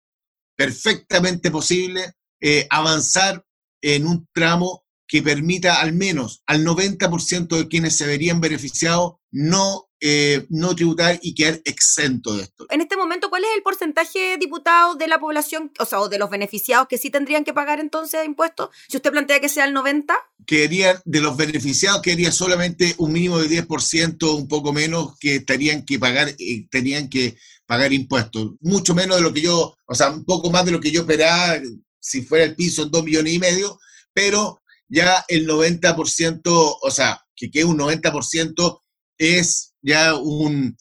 perfectamente 0.55 1.51
posible 1.51 2.13
eh, 2.41 2.67
avanzar 2.69 3.45
en 3.81 4.07
un 4.07 4.27
tramo 4.33 4.83
que 5.07 5.21
permita 5.21 5.81
al 5.81 5.93
menos 5.93 6.41
al 6.47 6.65
90% 6.65 7.57
de 7.57 7.67
quienes 7.67 7.95
se 7.95 8.07
verían 8.07 8.41
beneficiados 8.41 9.13
no, 9.31 9.87
eh, 10.07 10.45
no 10.49 10.75
tributar 10.75 11.17
y 11.23 11.33
quedar 11.33 11.59
exento 11.65 12.35
de 12.35 12.43
esto. 12.43 12.67
En 12.69 12.79
este 12.79 12.95
momento, 12.95 13.31
¿cuál 13.31 13.43
es 13.43 13.49
el 13.55 13.63
porcentaje, 13.63 14.37
diputado, 14.37 14.93
de 14.93 15.07
la 15.07 15.19
población, 15.19 15.71
o 15.79 15.85
sea, 15.85 15.99
o 15.99 16.09
de 16.09 16.19
los 16.19 16.29
beneficiados 16.29 16.87
que 16.87 16.99
sí 16.99 17.09
tendrían 17.09 17.43
que 17.43 17.55
pagar 17.55 17.79
entonces 17.79 18.23
impuestos? 18.23 18.69
Si 18.87 18.97
usted 18.97 19.09
plantea 19.09 19.39
que 19.39 19.49
sea 19.49 19.65
el 19.65 19.73
90%. 19.73 20.05
Quedaría, 20.45 21.01
de 21.05 21.21
los 21.21 21.35
beneficiados, 21.35 22.03
quedaría 22.03 22.31
solamente 22.31 22.93
un 22.99 23.13
mínimo 23.13 23.39
de 23.39 23.49
10%, 23.49 24.35
un 24.35 24.47
poco 24.47 24.71
menos, 24.71 25.17
que 25.17 25.37
estarían 25.37 25.83
que 25.83 25.97
pagar, 25.97 26.29
eh, 26.37 26.67
tenían 26.69 27.09
que 27.09 27.35
pagar 27.65 27.91
impuestos. 27.91 28.51
Mucho 28.61 28.93
menos 28.93 29.17
de 29.17 29.23
lo 29.23 29.33
que 29.33 29.41
yo, 29.41 29.75
o 29.87 29.95
sea, 29.95 30.11
un 30.11 30.23
poco 30.23 30.51
más 30.51 30.65
de 30.65 30.71
lo 30.71 30.79
que 30.79 30.91
yo 30.91 31.01
esperaba 31.01 31.59
si 31.99 32.21
fuera 32.21 32.45
el 32.45 32.55
piso 32.55 32.83
en 32.83 32.91
2 32.91 33.03
millones 33.03 33.33
y 33.33 33.39
medio, 33.39 33.79
pero 34.13 34.61
ya 34.87 35.25
el 35.29 35.47
90%, 35.47 36.41
o 36.79 36.91
sea, 36.91 37.25
que 37.35 37.49
quede 37.49 37.65
un 37.65 37.79
90% 37.79 38.81
es 39.17 39.74
ya 39.85 40.15
un, 40.15 40.75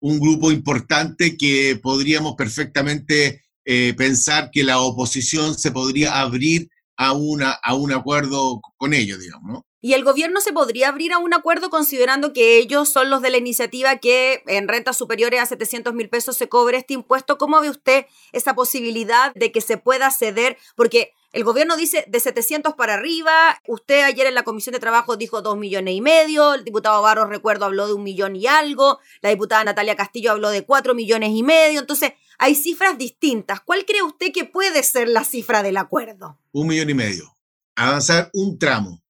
grupo 0.00 0.50
importante 0.50 1.36
que 1.36 1.78
podríamos 1.80 2.34
perfectamente 2.34 3.42
eh, 3.64 3.94
pensar 3.96 4.50
que 4.50 4.64
la 4.64 4.80
oposición 4.80 5.56
se 5.56 5.70
podría 5.70 6.20
abrir 6.20 6.68
a, 6.96 7.12
una, 7.12 7.52
a 7.52 7.74
un 7.74 7.92
acuerdo 7.92 8.60
con 8.76 8.94
ellos, 8.94 9.20
digamos, 9.20 9.52
¿no? 9.52 9.66
¿Y 9.84 9.94
el 9.94 10.04
gobierno 10.04 10.40
se 10.40 10.52
podría 10.52 10.88
abrir 10.88 11.12
a 11.12 11.18
un 11.18 11.34
acuerdo 11.34 11.68
considerando 11.68 12.32
que 12.32 12.56
ellos 12.58 12.88
son 12.88 13.10
los 13.10 13.20
de 13.20 13.30
la 13.30 13.38
iniciativa 13.38 13.96
que 13.96 14.44
en 14.46 14.68
rentas 14.68 14.96
superiores 14.96 15.40
a 15.40 15.46
700 15.46 15.92
mil 15.92 16.08
pesos 16.08 16.36
se 16.36 16.48
cobre 16.48 16.78
este 16.78 16.94
impuesto? 16.94 17.36
¿Cómo 17.36 17.60
ve 17.60 17.70
usted 17.70 18.06
esa 18.30 18.54
posibilidad 18.54 19.34
de 19.34 19.50
que 19.50 19.60
se 19.60 19.78
pueda 19.78 20.12
ceder? 20.12 20.56
Porque 20.76 21.10
el 21.32 21.44
gobierno 21.44 21.78
dice 21.78 22.04
de 22.08 22.20
700 22.20 22.74
para 22.74 22.94
arriba. 22.94 23.58
Usted 23.66 24.04
ayer 24.04 24.26
en 24.26 24.34
la 24.34 24.44
Comisión 24.44 24.74
de 24.74 24.80
Trabajo 24.80 25.16
dijo 25.16 25.40
2 25.40 25.56
millones 25.56 25.94
y 25.94 26.02
medio. 26.02 26.52
El 26.54 26.64
diputado 26.64 27.00
Barros, 27.00 27.30
recuerdo, 27.30 27.64
habló 27.64 27.86
de 27.86 27.94
un 27.94 28.02
millón 28.02 28.36
y 28.36 28.46
algo. 28.46 28.98
La 29.22 29.30
diputada 29.30 29.64
Natalia 29.64 29.96
Castillo 29.96 30.32
habló 30.32 30.50
de 30.50 30.66
4 30.66 30.94
millones 30.94 31.30
y 31.32 31.42
medio. 31.42 31.80
Entonces, 31.80 32.12
hay 32.38 32.54
cifras 32.54 32.98
distintas. 32.98 33.62
¿Cuál 33.62 33.86
cree 33.86 34.02
usted 34.02 34.30
que 34.30 34.44
puede 34.44 34.82
ser 34.82 35.08
la 35.08 35.24
cifra 35.24 35.62
del 35.62 35.78
acuerdo? 35.78 36.38
Un 36.52 36.66
millón 36.66 36.90
y 36.90 36.94
medio. 36.94 37.34
Avanzar 37.76 38.28
un 38.34 38.58
tramo. 38.58 39.02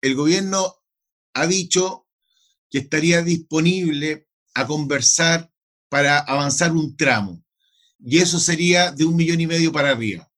El 0.00 0.16
gobierno 0.16 0.74
ha 1.34 1.46
dicho 1.46 2.08
que 2.68 2.78
estaría 2.78 3.22
disponible 3.22 4.28
a 4.54 4.66
conversar 4.66 5.52
para 5.88 6.18
avanzar 6.18 6.72
un 6.72 6.96
tramo. 6.96 7.40
Y 8.00 8.18
eso 8.18 8.40
sería 8.40 8.90
de 8.90 9.04
un 9.04 9.14
millón 9.14 9.40
y 9.40 9.46
medio 9.46 9.70
para 9.70 9.90
arriba. 9.90 10.28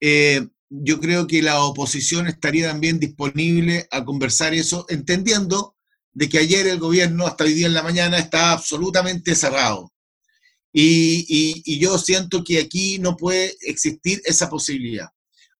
Eh, 0.00 0.46
yo 0.68 1.00
creo 1.00 1.26
que 1.26 1.42
la 1.42 1.62
oposición 1.62 2.26
estaría 2.26 2.68
también 2.68 2.98
disponible 2.98 3.86
a 3.90 4.04
conversar 4.04 4.54
eso, 4.54 4.86
entendiendo 4.88 5.76
de 6.12 6.28
que 6.28 6.38
ayer 6.38 6.66
el 6.66 6.78
gobierno, 6.78 7.26
hasta 7.26 7.44
hoy 7.44 7.54
día 7.54 7.66
en 7.66 7.74
la 7.74 7.82
mañana, 7.82 8.18
está 8.18 8.52
absolutamente 8.52 9.34
cerrado. 9.34 9.92
Y, 10.72 11.78
yo 11.78 11.98
siento 11.98 12.44
que 12.44 12.58
aquí 12.58 12.98
no 12.98 13.16
puede 13.16 13.54
existir 13.62 14.20
esa 14.24 14.48
posibilidad. 14.48 15.08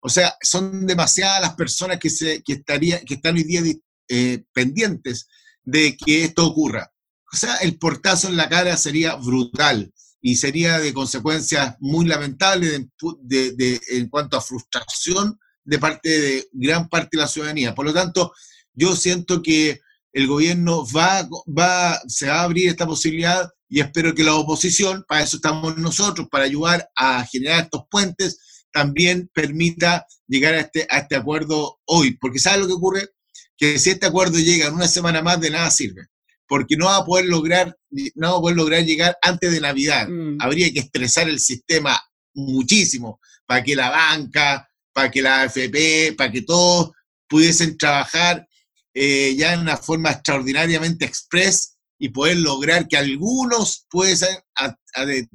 O 0.01 0.09
sea, 0.09 0.37
son 0.43 0.87
demasiadas 0.87 1.41
las 1.41 1.55
personas 1.55 1.99
que, 1.99 2.11
se, 2.11 2.43
que, 2.43 2.55
estaría, 2.55 3.01
que 3.01 3.15
están 3.15 3.37
hoy 3.37 3.45
día 3.45 3.63
eh, 4.09 4.45
pendientes 4.53 5.27
de 5.63 5.97
que 5.97 6.25
esto 6.25 6.47
ocurra. 6.47 6.93
O 7.33 7.37
sea, 7.37 7.57
el 7.57 7.79
portazo 7.79 8.29
en 8.29 8.37
la 8.37 8.49
cara 8.49 8.77
sería 8.77 9.15
brutal 9.17 9.93
y 10.27 10.35
sería 10.35 10.81
de 10.81 10.93
consecuencias 10.93 11.77
muy 11.79 12.05
lamentables 12.05 12.81
en 12.81 14.09
cuanto 14.09 14.37
a 14.37 14.41
frustración 14.41 15.39
de 15.65 15.79
parte 15.79 16.09
de 16.09 16.49
gran 16.51 16.89
parte 16.89 17.11
de 17.17 17.21
la 17.23 17.29
ciudadanía. 17.29 17.77
Por 17.77 17.85
lo 17.85 17.95
tanto, 17.95 18.33
yo 18.75 18.97
siento 18.97 19.41
que 19.41 19.79
el 20.13 20.27
gobierno 20.27 20.85
va, 20.85 21.29
va, 21.47 22.01
se 22.09 22.27
va 22.27 22.41
a 22.41 22.43
abrir 22.43 22.69
esta 22.69 22.89
posibilidad 22.89 23.49
y 23.69 23.79
espero 23.79 24.17
que 24.17 24.25
la 24.25 24.35
oposición, 24.35 25.05
para 25.07 25.23
eso 25.23 25.37
estamos 25.37 25.79
nosotros, 25.79 26.27
para 26.29 26.43
ayudar 26.43 26.91
a 26.97 27.25
generar 27.25 27.63
estos 27.63 27.83
puentes, 27.89 28.65
también 28.73 29.31
permita 29.33 30.07
llegar 30.27 30.55
a 30.55 30.61
este, 30.63 30.89
a 30.91 30.99
este 30.99 31.15
acuerdo 31.15 31.79
hoy. 31.85 32.19
Porque 32.19 32.41
¿sabe 32.41 32.59
lo 32.59 32.67
que 32.67 32.73
ocurre? 32.73 33.11
Que 33.57 33.79
si 33.79 33.91
este 33.91 34.07
acuerdo 34.07 34.41
llega 34.41 34.67
en 34.67 34.75
una 34.75 34.89
semana 34.89 35.23
más, 35.23 35.41
de 35.41 35.51
nada 35.51 35.71
sirve 35.71 36.09
porque 36.49 36.77
no 36.77 36.87
va 36.87 36.99
a 36.99 37.05
poder 37.05 37.27
lograr, 37.27 37.77
no 38.15 38.33
va 38.33 38.39
a 38.39 38.41
poder 38.41 38.57
lograr 38.57 38.85
llegar 38.85 39.17
antes 39.23 39.51
de 39.53 39.61
Navidad. 39.61 40.09
Mm. 40.09 40.39
Habría 40.41 40.73
que 40.73 40.81
estresar 40.81 41.29
el 41.29 41.41
sistema 41.41 42.01
muchísimo 42.35 43.21
para 43.47 43.63
que 43.63 43.75
la 43.75 43.91
banca, 43.91 44.69
para 44.93 45.11
que 45.11 45.23
la 45.23 45.43
AFP, 45.43 46.15
para 46.17 46.31
que 46.31 46.43
todos 46.43 46.91
pudiesen 47.29 47.77
trabajar 47.77 48.47
eh, 48.95 49.35
ya 49.37 49.55
en 49.55 49.61
una 49.61 49.77
forma 49.77 50.11
extraordinariamente 50.11 51.05
express 51.05 51.77
y 51.99 52.11
poder 52.11 52.39
lograr 52.39 52.87
que 52.89 52.97
algunos 52.97 53.87
puedan 53.91 54.37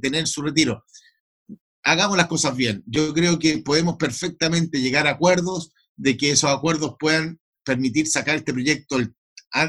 tener 0.02 0.28
su 0.28 0.41
retiro. 0.41 0.84
Hagamos 1.84 2.17
las 2.17 2.28
cosas 2.28 2.56
bien. 2.56 2.84
Yo 2.86 3.13
creo 3.13 3.39
que 3.39 3.58
podemos 3.60 3.97
perfectamente 3.97 4.80
llegar 4.80 5.08
a 5.08 5.12
acuerdos 5.12 5.71
de 5.95 6.15
que 6.17 6.32
esos 6.32 6.52
acuerdos 6.52 6.95
puedan 7.00 7.39
permitir 7.63 8.08
sacar 8.08 8.36
este 8.36 8.54
proyecto 8.54 8.97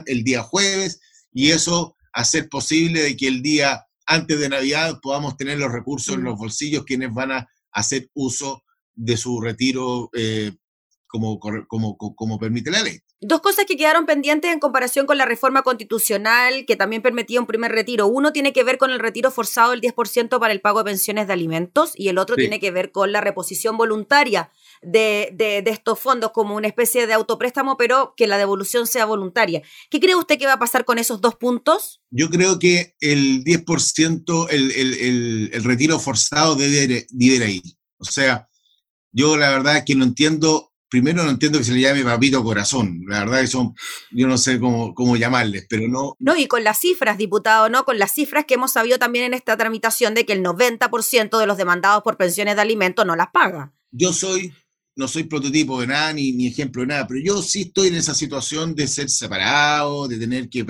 el 0.06 0.24
día 0.24 0.42
jueves 0.42 1.00
y 1.32 1.50
eso 1.50 1.96
hacer 2.12 2.48
posible 2.48 3.02
de 3.02 3.16
que 3.16 3.28
el 3.28 3.42
día 3.42 3.86
antes 4.06 4.38
de 4.38 4.48
Navidad 4.48 4.98
podamos 5.02 5.36
tener 5.36 5.58
los 5.58 5.72
recursos 5.72 6.14
en 6.14 6.24
los 6.24 6.38
bolsillos 6.38 6.84
quienes 6.84 7.12
van 7.12 7.32
a 7.32 7.48
hacer 7.72 8.10
uso 8.14 8.62
de 8.94 9.16
su 9.16 9.40
retiro 9.40 10.10
eh, 10.12 10.52
como, 11.06 11.38
como, 11.38 11.96
como 11.96 12.38
permite 12.38 12.70
la 12.70 12.82
ley. 12.82 12.98
Dos 13.20 13.40
cosas 13.40 13.66
que 13.66 13.76
quedaron 13.76 14.04
pendientes 14.04 14.52
en 14.52 14.58
comparación 14.58 15.06
con 15.06 15.16
la 15.16 15.24
reforma 15.24 15.62
constitucional 15.62 16.64
que 16.66 16.74
también 16.74 17.02
permitía 17.02 17.38
un 17.38 17.46
primer 17.46 17.70
retiro. 17.70 18.08
Uno 18.08 18.32
tiene 18.32 18.52
que 18.52 18.64
ver 18.64 18.78
con 18.78 18.90
el 18.90 18.98
retiro 18.98 19.30
forzado 19.30 19.70
del 19.70 19.80
10% 19.80 20.40
para 20.40 20.52
el 20.52 20.60
pago 20.60 20.80
de 20.80 20.90
pensiones 20.90 21.28
de 21.28 21.32
alimentos 21.32 21.92
y 21.94 22.08
el 22.08 22.18
otro 22.18 22.34
tiene 22.34 22.58
que 22.58 22.72
ver 22.72 22.90
con 22.90 23.12
la 23.12 23.20
reposición 23.20 23.76
voluntaria 23.76 24.50
de, 24.82 25.30
de, 25.34 25.62
estos 25.70 25.98
fondos 25.98 26.32
como 26.32 26.56
una 26.56 26.66
especie 26.66 27.06
de 27.06 27.12
autopréstamo, 27.12 27.76
pero 27.76 28.14
que 28.16 28.26
la 28.26 28.38
devolución 28.38 28.86
sea 28.86 29.04
voluntaria. 29.04 29.62
¿Qué 29.90 30.00
cree 30.00 30.16
usted 30.16 30.38
que 30.38 30.46
va 30.46 30.54
a 30.54 30.58
pasar 30.58 30.84
con 30.84 30.98
esos 30.98 31.20
dos 31.20 31.36
puntos? 31.36 32.00
Yo 32.10 32.28
creo 32.30 32.58
que 32.58 32.94
el 33.00 33.44
10%, 33.44 34.48
el, 34.50 34.70
el, 34.72 35.50
el, 35.52 35.64
retiro 35.64 35.98
forzado 35.98 36.56
debe, 36.56 37.06
ir. 37.18 37.62
O 37.98 38.04
sea, 38.04 38.48
yo 39.12 39.36
la 39.36 39.50
verdad 39.50 39.78
es 39.78 39.84
que 39.84 39.94
no 39.94 40.04
entiendo 40.04 40.72
primero 40.92 41.24
no 41.24 41.30
entiendo 41.30 41.56
que 41.58 41.64
se 41.64 41.72
le 41.72 41.80
llame 41.80 42.04
papito 42.04 42.44
corazón. 42.44 43.00
La 43.08 43.20
verdad 43.20 43.40
que 43.40 43.46
son, 43.46 43.74
yo 44.10 44.28
no 44.28 44.36
sé 44.36 44.60
cómo, 44.60 44.94
cómo 44.94 45.16
llamarles, 45.16 45.64
pero 45.66 45.88
no. 45.88 46.16
No, 46.18 46.36
y 46.36 46.46
con 46.46 46.64
las 46.64 46.80
cifras, 46.80 47.16
diputado, 47.16 47.70
¿no? 47.70 47.86
Con 47.86 47.98
las 47.98 48.12
cifras 48.12 48.44
que 48.44 48.54
hemos 48.54 48.72
sabido 48.72 48.98
también 48.98 49.24
en 49.24 49.32
esta 49.32 49.56
tramitación 49.56 50.12
de 50.12 50.26
que 50.26 50.34
el 50.34 50.44
90% 50.44 51.38
de 51.38 51.46
los 51.46 51.56
demandados 51.56 52.02
por 52.02 52.18
pensiones 52.18 52.56
de 52.56 52.60
alimentos 52.60 53.06
no 53.06 53.16
las 53.16 53.28
paga. 53.32 53.72
Yo 53.90 54.12
soy, 54.12 54.52
no 54.94 55.08
soy 55.08 55.24
prototipo 55.24 55.80
de 55.80 55.86
nada, 55.86 56.12
ni, 56.12 56.32
ni 56.32 56.46
ejemplo 56.46 56.82
de 56.82 56.88
nada, 56.88 57.06
pero 57.06 57.20
yo 57.24 57.42
sí 57.42 57.62
estoy 57.62 57.88
en 57.88 57.94
esa 57.94 58.14
situación 58.14 58.74
de 58.74 58.86
ser 58.86 59.08
separado, 59.08 60.08
de 60.08 60.18
tener 60.18 60.48
que 60.48 60.64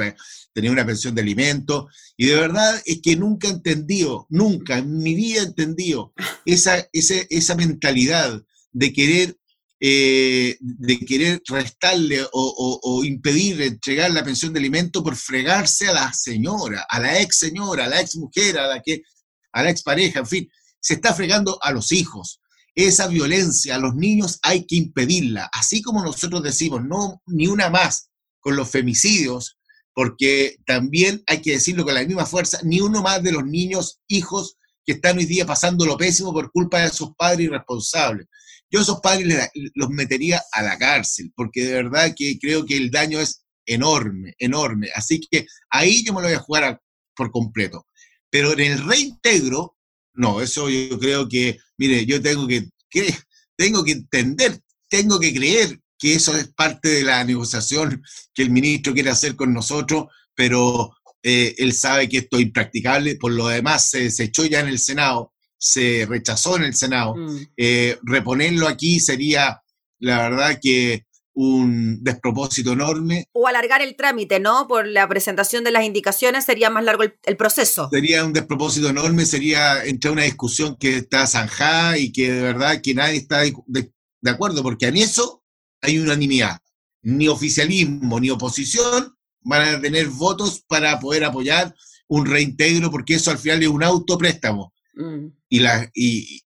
tener 0.53 0.71
una 0.71 0.87
pensión 0.87 1.15
de 1.15 1.23
alimentos, 1.23 1.87
y 2.17 2.27
de 2.27 2.37
verdad 2.37 2.81
es 2.85 3.01
que 3.03 3.17
nunca 3.17 3.49
he 3.49 3.53
entendido, 3.53 4.27
nunca 4.31 4.79
en 4.79 4.99
mi 4.99 5.15
vida 5.15 5.41
he 5.41 5.47
entendido 5.47 6.13
esa, 6.45 6.89
esa, 6.93 7.15
esa 7.31 7.55
mentalidad 7.55 8.43
de 8.73 8.93
querer 8.93 9.37
eh, 9.85 10.59
de 10.61 10.99
querer 11.01 11.43
restarle 11.49 12.25
o, 12.33 13.03
impedir 13.05 13.61
entregar 13.63 14.13
la 14.13 14.23
pensión 14.23 14.53
de 14.53 14.61
alimento 14.61 15.03
por 15.03 15.17
fregarse 15.17 15.89
a 15.89 15.93
la 15.93 16.13
señora, 16.13 16.87
a 16.89 17.01
la 17.01 17.21
ex 17.21 17.41
señora, 17.41 17.87
a 17.87 17.89
la 17.89 18.01
ex 18.01 18.15
mujer, 18.15 18.61
a 18.61 18.69
la, 18.69 18.81
que, 18.81 19.03
a 19.51 19.65
la 19.65 19.71
ex 19.71 19.83
pareja, 19.83 20.21
en 20.21 20.27
fin, 20.29 20.49
se 20.79 20.95
está 20.95 21.13
fregando 21.13 21.59
a 21.61 21.73
los 21.73 21.91
hijos. 21.91 22.41
Esa 22.75 23.07
violencia 23.09 23.75
a 23.75 23.79
los 23.79 23.95
niños 23.95 24.39
hay 24.43 24.67
que 24.67 24.77
impedirla, 24.77 25.51
así 25.53 25.83
como 25.83 26.03
nosotros 26.03 26.43
decimos, 26.43 26.83
no 26.85 27.23
ni 27.27 27.47
una 27.47 27.69
más 27.69 28.11
con 28.41 28.57
los 28.57 28.71
femicidios, 28.71 29.59
porque 29.95 30.57
también 30.65 31.23
hay 31.27 31.43
que 31.43 31.53
decirlo 31.53 31.85
con 31.85 31.95
la 31.95 32.05
misma 32.05 32.27
fuerza, 32.27 32.59
ni 32.63 32.81
uno 32.81 33.03
más 33.03 33.23
de 33.23 33.33
los 33.33 33.45
niños, 33.45 34.01
hijos 34.09 34.57
que 34.85 34.93
están 34.93 35.19
hoy 35.19 35.27
día 35.27 35.47
pasando 35.47 35.87
lo 35.87 35.97
pésimo 35.97 36.33
por 36.33 36.51
culpa 36.51 36.81
de 36.81 36.91
sus 36.91 37.15
padres 37.17 37.47
irresponsables. 37.47 38.27
Yo 38.71 38.81
a 38.81 38.83
esos 38.83 39.01
padres 39.01 39.51
los 39.75 39.91
metería 39.91 40.43
a 40.53 40.63
la 40.63 40.79
cárcel, 40.79 41.31
porque 41.37 41.65
de 41.65 41.75
verdad 41.75 42.15
que 42.17 42.39
creo 42.41 42.65
que 42.65 42.77
el 42.77 42.91
daño 42.91 43.21
es 43.21 43.45
enorme, 43.67 44.35
enorme. 44.39 44.89
Así 44.95 45.21
que 45.31 45.47
ahí 45.71 46.03
yo 46.05 46.15
me 46.15 46.23
lo 46.23 46.29
voy 46.29 46.37
a 46.37 46.41
jugar 46.41 46.81
por 47.15 47.31
completo. 47.31 47.87
Pero 48.31 48.53
en 48.53 48.73
el 48.73 48.85
reintegro, 48.85 49.77
no, 50.15 50.41
eso 50.41 50.71
yo 50.71 50.99
creo 50.99 51.29
que, 51.29 51.59
mire, 51.83 52.07
yo 52.07 52.23
tengo 52.23 52.47
que, 52.47 52.69
que, 52.89 53.13
tengo 53.57 53.83
que 53.83 53.93
entender, 53.93 54.61
tengo 54.89 55.19
que 55.19 55.35
creer 55.35 55.81
que 55.99 56.15
eso 56.15 56.37
es 56.37 56.47
parte 56.55 56.89
de 56.89 57.03
la 57.03 57.25
negociación 57.25 58.01
que 58.33 58.43
el 58.43 58.51
ministro 58.51 58.95
quiere 58.95 59.11
hacer 59.11 59.35
con 59.35 59.53
nosotros, 59.53 60.07
pero 60.33 60.95
eh, 61.25 61.57
él 61.59 61.73
sabe 61.73 62.09
que 62.09 62.19
esto 62.19 62.37
es 62.37 62.45
impracticable, 62.45 63.17
por 63.17 63.33
lo 63.33 63.49
demás 63.49 63.91
se, 63.91 64.07
echó 64.23 64.45
ya 64.45 64.61
en 64.61 64.69
el 64.69 64.79
Senado, 64.79 65.33
se 65.59 66.07
rechazó 66.09 66.57
en 66.57 66.65
el 66.65 66.75
Senado. 66.77 67.17
Mm. 67.17 67.39
Eh, 67.57 67.99
reponerlo 68.05 68.69
aquí 68.69 69.01
sería, 69.01 69.61
la 69.99 70.23
verdad, 70.23 70.61
que 70.63 71.05
un 71.35 72.03
despropósito 72.03 72.73
enorme. 72.73 73.27
O 73.33 73.47
alargar 73.47 73.81
el 73.83 73.97
trámite, 73.97 74.41
¿no? 74.41 74.67
Por 74.69 74.87
la 74.87 75.09
presentación 75.09 75.65
de 75.65 75.71
las 75.71 75.85
indicaciones 75.85 76.45
sería 76.45 76.71
más 76.71 76.85
largo 76.85 77.05
el, 77.05 77.37
proceso. 77.37 77.89
Sería 77.91 78.25
un 78.25 78.33
despropósito 78.33 78.89
enorme, 78.89 79.25
sería 79.25 79.85
entrar 79.85 80.13
una 80.13 80.25
discusión 80.25 80.77
que 80.77 80.99
está 80.99 81.27
zanjada 81.27 81.99
y 81.99 82.13
que 82.13 82.33
de 82.33 82.43
verdad 82.43 82.81
que 82.83 82.95
nadie 82.95 83.19
está 83.19 83.41
de, 83.41 83.93
de 84.21 84.31
acuerdo, 84.31 84.63
porque 84.63 84.87
en 84.87 84.97
eso 84.97 85.43
hay 85.81 85.99
unanimidad. 85.99 86.59
Ni 87.03 87.29
oficialismo 87.29 88.21
ni 88.21 88.31
oposición 88.31 89.17
van 89.41 89.77
a 89.77 89.81
tener 89.81 90.09
votos 90.09 90.63
para 90.69 91.01
poder 91.01 91.25
apoyar 91.25 91.75
un 92.09 92.27
reintegro, 92.27 92.91
porque 92.91 93.15
eso 93.15 93.31
al 93.31 93.39
final 93.39 93.63
es 93.63 93.69
un 93.69 93.83
autopréstamo. 93.83 94.73
Mm. 94.95 95.27
Y, 95.49 95.59
la, 95.61 95.91
y, 95.95 96.43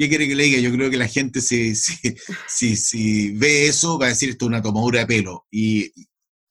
¿qué 0.00 0.08
quiere 0.08 0.26
que 0.26 0.34
le 0.34 0.44
diga? 0.44 0.58
Yo 0.60 0.72
creo 0.72 0.88
que 0.88 0.96
la 0.96 1.08
gente, 1.08 1.42
si, 1.42 1.74
si, 1.74 2.76
si, 2.76 3.32
ve 3.32 3.66
eso, 3.66 3.98
va 3.98 4.06
a 4.06 4.08
decir 4.08 4.30
esto 4.30 4.46
es 4.46 4.48
una 4.48 4.62
tomadura 4.62 5.00
de 5.00 5.06
pelo. 5.06 5.46
Y, 5.50 5.92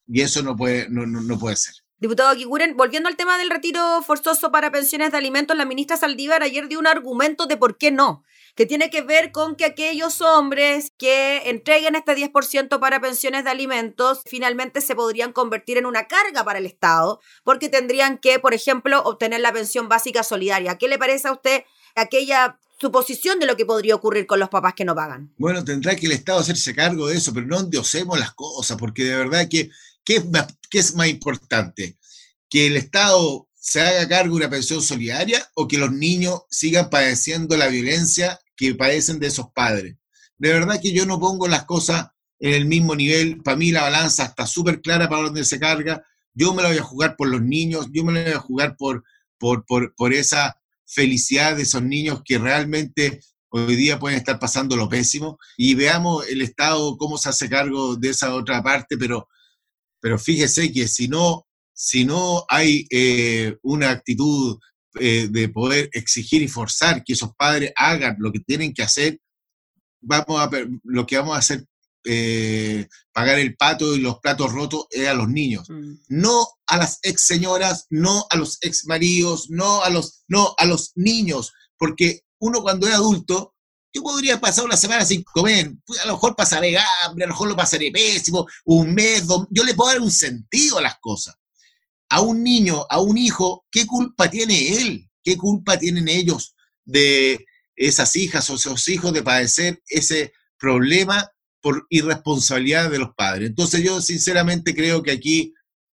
y 0.06 0.22
eso 0.22 0.44
no 0.44 0.56
puede, 0.56 0.88
no, 0.88 1.08
no, 1.08 1.40
puede 1.40 1.56
ser. 1.56 1.74
Diputado 1.98 2.36
Kiguren, 2.36 2.78
volviendo 2.78 3.10
al 3.10 3.18
tema 3.18 3.40
del 3.40 3.50
retiro 3.50 4.04
forzoso 4.04 4.52
para 4.52 4.72
pensiones 4.72 5.12
de 5.12 5.18
alimentos, 5.18 5.58
la 5.58 5.66
ministra 5.66 5.98
Saldívar 5.98 6.44
ayer 6.44 6.68
dio 6.68 6.78
un 6.78 6.86
argumento 6.86 7.48
de 7.48 7.58
por 7.58 7.80
qué 7.80 7.90
no 7.90 8.24
que 8.56 8.66
tiene 8.66 8.90
que 8.90 9.02
ver 9.02 9.32
con 9.32 9.56
que 9.56 9.64
aquellos 9.64 10.20
hombres 10.20 10.92
que 10.98 11.44
entreguen 11.46 11.96
este 11.96 12.14
10% 12.14 12.80
para 12.80 13.00
pensiones 13.00 13.46
de 13.46 13.52
alimentos 13.52 14.22
finalmente 14.26 14.82
se 14.82 14.96
podrían 14.96 15.32
convertir 15.32 15.78
en 15.78 15.86
una 15.86 16.08
carga 16.08 16.44
para 16.44 16.60
el 16.60 16.66
Estado, 16.66 17.22
porque 17.44 17.70
tendrían 17.70 18.18
que, 18.18 18.38
por 18.38 18.54
ejemplo, 18.54 19.02
obtener 19.04 19.40
la 19.40 19.54
pensión 19.54 19.88
básica 19.88 20.24
solidaria. 20.24 20.78
¿Qué 20.78 20.90
le 20.90 20.98
parece 20.98 21.30
a 21.30 21.32
usted 21.32 21.64
aquella 21.96 22.60
suposición 22.80 23.40
de 23.40 23.46
lo 23.46 23.58
que 23.58 23.66
podría 23.66 23.96
ocurrir 23.96 24.26
con 24.26 24.40
los 24.40 24.50
papás 24.50 24.74
que 24.76 24.86
no 24.86 24.96
pagan? 24.96 25.34
Bueno, 25.38 25.64
tendrá 25.64 25.96
que 25.96 26.06
el 26.06 26.14
Estado 26.14 26.40
hacerse 26.40 26.74
cargo 26.74 27.08
de 27.08 27.18
eso, 27.18 27.34
pero 27.34 27.46
no 27.46 27.60
endiosemos 27.60 28.20
las 28.20 28.34
cosas, 28.34 28.78
porque 28.78 29.04
de 29.04 29.16
verdad 29.16 29.48
que, 29.50 29.70
¿qué 30.04 30.24
es 30.72 30.96
más 30.96 31.08
importante? 31.08 31.98
¿Que 32.50 32.68
el 32.68 32.78
Estado 32.78 33.50
se 33.60 33.82
haga 33.82 34.08
cargo 34.08 34.36
de 34.36 34.46
una 34.46 34.50
pensión 34.50 34.82
solidaria 34.82 35.48
o 35.54 35.68
que 35.68 35.78
los 35.78 35.92
niños 35.92 36.44
sigan 36.50 36.90
padeciendo 36.90 37.58
la 37.58 37.68
violencia 37.68 38.40
que 38.56 38.74
padecen 38.74 39.20
de 39.20 39.28
esos 39.28 39.52
padres. 39.54 39.96
De 40.38 40.54
verdad 40.54 40.80
que 40.82 40.94
yo 40.94 41.06
no 41.06 41.20
pongo 41.20 41.48
las 41.48 41.66
cosas 41.66 42.08
en 42.40 42.54
el 42.54 42.66
mismo 42.66 42.96
nivel. 42.96 43.42
Para 43.44 43.58
mí 43.58 43.72
la 43.72 43.84
balanza 43.84 44.24
está 44.24 44.48
súper 44.48 44.82
clara 44.82 45.10
para 45.10 45.24
dónde 45.24 45.44
se 45.44 45.60
carga. 45.60 46.04
Yo 46.34 46.54
me 46.54 46.64
la 46.64 46.70
voy 46.70 46.78
a 46.78 46.84
jugar 46.84 47.16
por 47.18 47.28
los 47.28 47.42
niños, 47.42 47.88
yo 47.92 48.04
me 48.06 48.14
la 48.14 48.24
voy 48.24 48.34
a 48.34 48.40
jugar 48.40 48.78
por, 48.78 49.04
por, 49.38 49.66
por, 49.66 49.94
por 49.96 50.14
esa 50.14 50.59
felicidad 50.92 51.56
de 51.56 51.64
esos 51.64 51.84
niños 51.84 52.22
que 52.26 52.38
realmente 52.38 53.20
hoy 53.50 53.76
día 53.76 54.00
pueden 54.00 54.18
estar 54.18 54.40
pasando 54.40 54.76
lo 54.76 54.90
pésimo. 54.90 55.38
Y 55.58 55.76
veamos 55.76 56.28
el 56.28 56.42
Estado 56.42 56.98
cómo 56.98 57.18
se 57.18 57.30
hace 57.30 57.50
cargo 57.50 57.96
de 57.96 58.10
esa 58.10 58.34
otra 58.36 58.62
parte, 58.62 58.98
pero, 58.98 59.28
pero 60.00 60.18
fíjese 60.20 60.72
que 60.72 60.88
si 60.88 61.08
no 61.08 61.46
si 61.82 62.04
no 62.04 62.44
hay 62.50 62.86
eh, 62.92 63.56
una 63.64 63.92
actitud 63.92 64.60
eh, 65.00 65.30
de 65.32 65.48
poder 65.48 65.90
exigir 65.94 66.42
y 66.42 66.50
forzar 66.50 67.06
que 67.06 67.14
esos 67.14 67.34
padres 67.38 67.72
hagan 67.74 68.18
lo 68.20 68.34
que 68.34 68.42
tienen 68.42 68.74
que 68.74 68.84
hacer, 68.84 69.18
vamos 70.02 70.42
a, 70.42 70.50
lo 70.84 71.06
que 71.06 71.18
vamos 71.18 71.36
a 71.36 71.40
hacer, 71.40 71.66
eh, 72.06 72.88
pagar 73.12 73.40
el 73.40 73.56
pato 73.56 73.96
y 73.96 74.00
los 74.00 74.20
platos 74.20 74.52
rotos 74.52 74.86
es 74.90 75.08
a 75.08 75.14
los 75.14 75.28
niños. 75.28 75.70
Mm. 75.70 75.94
No 76.10 76.48
a 76.68 76.78
las 76.78 77.00
ex 77.04 77.26
señoras, 77.26 77.86
no 77.90 78.26
a 78.30 78.38
los 78.38 78.58
ex 78.62 78.86
maridos, 78.86 79.50
no 79.50 79.84
a 79.84 79.90
los, 79.90 80.24
no 80.28 80.54
a 80.58 80.66
los 80.66 80.92
niños, 80.96 81.52
porque 81.78 82.22
uno 82.40 82.62
cuando 82.62 82.88
es 82.88 82.94
adulto, 82.94 83.56
yo 83.94 84.04
podría 84.04 84.40
pasar 84.40 84.66
una 84.66 84.78
semana 84.78 85.04
sin 85.04 85.24
comer, 85.24 85.74
a 86.04 86.06
lo 86.06 86.14
mejor 86.14 86.36
pasaré 86.36 86.78
hambre, 86.78 87.24
a 87.24 87.28
lo 87.28 87.34
mejor 87.34 87.50
lo 87.50 87.56
pasaré 87.56 87.92
pésimo, 87.92 88.46
un 88.66 88.94
mes, 88.94 89.24
yo 89.50 89.64
le 89.64 89.74
puedo 89.74 89.92
dar 89.92 90.02
un 90.02 90.12
sentido 90.12 90.78
a 90.78 90.82
las 90.82 91.00
cosas 91.00 91.36
a 92.10 92.22
un 92.22 92.44
niño, 92.44 92.86
a 92.90 93.00
un 93.00 93.18
hijo, 93.18 93.66
¿qué 93.72 93.86
culpa 93.86 94.30
tiene 94.30 94.82
él? 94.82 95.10
¿Qué 95.24 95.38
culpa 95.38 95.78
tienen 95.78 96.08
ellos 96.08 96.56
de 96.84 97.46
esas 97.76 98.16
hijas 98.16 98.50
o 98.50 98.56
esos 98.56 98.88
hijos 98.88 99.14
de 99.14 99.24
padecer 99.24 99.82
ese 99.88 100.34
problema 100.58 101.30
por 101.62 101.86
irresponsabilidad 101.90 102.90
de 102.90 103.00
los 103.00 103.14
padres? 103.16 103.50
Entonces 103.50 103.84
yo 103.84 104.02
sinceramente 104.02 104.76
creo 104.76 105.04
que 105.04 105.12
aquí 105.12 105.54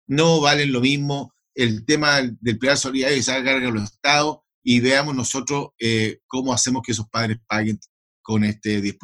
no 0.06 0.40
valen 0.40 0.72
lo 0.72 0.80
mismo 0.80 1.32
el 1.54 1.84
tema 1.84 2.20
del 2.40 2.58
plan 2.58 2.76
solidario 2.76 3.16
y 3.16 3.22
se 3.22 3.32
haga 3.32 3.52
carga 3.52 3.70
los 3.70 3.84
estados 3.84 4.38
y 4.62 4.80
veamos 4.80 5.14
nosotros 5.14 5.68
eh, 5.78 6.20
cómo 6.26 6.52
hacemos 6.52 6.82
que 6.84 6.92
esos 6.92 7.08
padres 7.08 7.38
paguen 7.46 7.78
con 8.22 8.44
este 8.44 8.80
10%. 8.80 8.98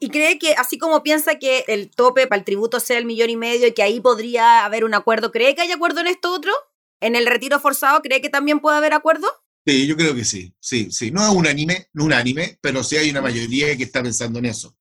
¿Y 0.00 0.10
cree 0.10 0.38
que, 0.38 0.54
así 0.54 0.76
como 0.76 1.02
piensa 1.02 1.38
que 1.38 1.64
el 1.68 1.90
tope 1.90 2.26
para 2.26 2.38
el 2.38 2.44
tributo 2.44 2.80
sea 2.80 2.98
el 2.98 3.06
millón 3.06 3.30
y 3.30 3.36
medio 3.36 3.68
y 3.68 3.72
que 3.72 3.82
ahí 3.82 4.00
podría 4.00 4.64
haber 4.64 4.84
un 4.84 4.94
acuerdo, 4.94 5.30
¿cree 5.30 5.54
que 5.54 5.62
hay 5.62 5.70
acuerdo 5.70 6.00
en 6.00 6.08
esto 6.08 6.32
otro? 6.32 6.52
¿En 7.00 7.16
el 7.16 7.26
retiro 7.26 7.60
forzado 7.60 8.02
cree 8.02 8.20
que 8.20 8.28
también 8.28 8.60
puede 8.60 8.76
haber 8.76 8.92
acuerdo? 8.92 9.28
Sí, 9.66 9.86
yo 9.86 9.96
creo 9.96 10.14
que 10.14 10.24
sí, 10.24 10.54
sí, 10.60 10.90
sí. 10.90 11.10
No 11.10 11.22
es 11.22 11.30
unánime, 11.30 11.86
no 11.94 12.04
unánime, 12.04 12.58
pero 12.60 12.84
sí 12.84 12.96
hay 12.96 13.08
una 13.10 13.22
mayoría 13.22 13.74
que 13.76 13.84
está 13.84 14.02
pensando 14.02 14.38
en 14.40 14.46
eso. 14.46 14.76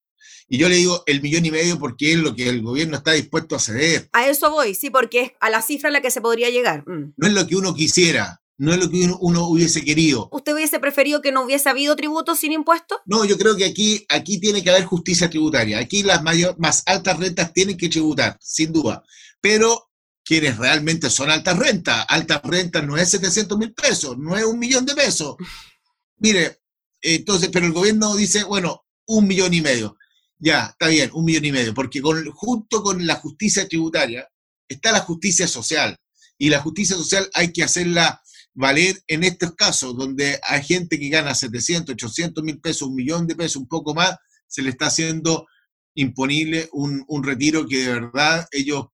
Y 0.54 0.60
yo 0.60 0.70
le 0.70 0.76
digo 0.76 1.02
el 1.08 1.20
millón 1.20 1.48
y 1.48 1.50
medio 1.50 1.80
porque 1.80 2.14
es 2.14 2.20
lo 2.20 2.36
que 2.36 2.48
el 2.48 2.62
gobierno 2.62 2.98
está 2.98 3.14
dispuesto 3.14 3.56
a 3.56 3.60
ceder. 3.60 4.08
A 4.14 4.28
eso 4.28 4.52
voy, 4.52 4.76
sí, 4.76 4.92
porque 4.92 5.22
es 5.22 5.32
a 5.40 5.50
la 5.50 5.64
cifra 5.64 5.90
a 5.90 5.92
la 5.92 6.00
que 6.00 6.12
se 6.12 6.22
podría 6.22 6.52
llegar. 6.52 6.88
Mm. 6.88 7.14
No 7.18 7.28
es 7.28 7.34
lo 7.34 7.48
que 7.48 7.56
uno 7.56 7.74
quisiera, 7.74 8.40
no 8.60 8.72
es 8.72 8.78
lo 8.78 8.88
que 8.88 9.12
uno, 9.20 9.48
hubiese 9.48 9.84
querido. 9.84 10.30
¿Usted 10.32 10.54
hubiese 10.54 10.80
preferido 10.80 11.24
que 11.24 11.32
no 11.32 11.42
hubiese 11.44 11.70
habido 11.70 11.96
tributos 11.96 12.40
sin 12.40 12.52
impuestos? 12.52 13.00
No, 13.08 13.26
yo 13.26 13.36
creo 13.36 13.56
que 13.56 13.66
aquí, 13.66 14.06
aquí 14.10 14.40
tiene 14.40 14.64
que 14.64 14.70
haber 14.70 14.86
justicia 14.86 15.28
tributaria. 15.28 15.80
Aquí 15.80 16.04
las 16.04 16.22
mayor, 16.22 16.56
más 16.60 16.84
altas 16.86 17.18
rentas 17.18 17.52
tienen 17.52 17.76
que 17.76 17.90
tributar, 17.90 18.38
sin 18.40 18.72
duda. 18.72 19.04
Pero 19.42 19.90
quienes 20.24 20.56
realmente 20.60 21.10
son 21.10 21.32
altas 21.32 21.58
rentas, 21.58 22.06
altas 22.08 22.42
rentas 22.44 22.86
no 22.86 22.96
es 22.96 23.10
700 23.10 23.58
mil 23.58 23.74
pesos, 23.74 24.20
no 24.20 24.38
es 24.38 24.44
un 24.44 24.60
millón 24.60 24.86
de 24.86 24.94
pesos. 24.94 25.36
Mire, 26.18 26.60
entonces, 27.02 27.50
pero 27.52 27.66
el 27.66 27.74
gobierno 27.74 28.16
dice, 28.16 28.44
bueno, 28.44 28.86
un 29.08 29.28
millón 29.28 29.52
y 29.56 29.62
medio. 29.62 29.98
Ya, 30.44 30.66
está 30.66 30.90
bien, 30.90 31.10
un 31.14 31.24
millón 31.24 31.46
y 31.46 31.54
medio, 31.54 31.74
porque 31.74 32.02
con, 32.02 32.30
junto 32.32 32.84
con 32.84 33.08
la 33.08 33.16
justicia 33.16 33.66
tributaria 33.66 34.28
está 34.68 34.92
la 34.92 35.00
justicia 35.00 35.48
social. 35.48 35.98
Y 36.38 36.50
la 36.50 36.60
justicia 36.60 36.98
social 36.98 37.30
hay 37.34 37.54
que 37.54 37.64
hacerla 37.64 38.22
valer 38.54 39.02
en 39.08 39.24
estos 39.24 39.56
casos, 39.56 39.96
donde 39.96 40.42
hay 40.44 40.62
gente 40.62 41.00
que 41.00 41.08
gana 41.08 41.34
700, 41.34 41.94
800 41.94 42.44
mil 42.44 42.60
pesos, 42.60 42.90
un 42.90 42.96
millón 42.96 43.26
de 43.26 43.38
pesos, 43.38 43.56
un 43.56 43.70
poco 43.70 43.94
más, 43.94 44.18
se 44.46 44.62
le 44.62 44.72
está 44.72 44.88
haciendo 44.88 45.48
imponible 45.96 46.68
un, 46.74 47.24
retiro 47.24 47.66
que 47.66 47.78
de 47.78 47.94
verdad 47.94 48.46
ellos 48.52 48.88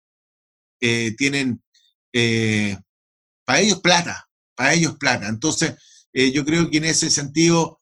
eh, 0.80 1.14
tienen, 1.16 1.62
eh, 2.12 2.76
para 3.44 3.60
ellos 3.60 3.80
plata, 3.80 4.28
para 4.56 4.74
ellos 4.74 4.96
plata. 4.98 5.28
Entonces, 5.28 5.76
eh, 6.12 6.32
yo 6.32 6.44
creo 6.44 6.68
que 6.68 6.78
en 6.78 6.86
ese 6.86 7.08
sentido 7.08 7.78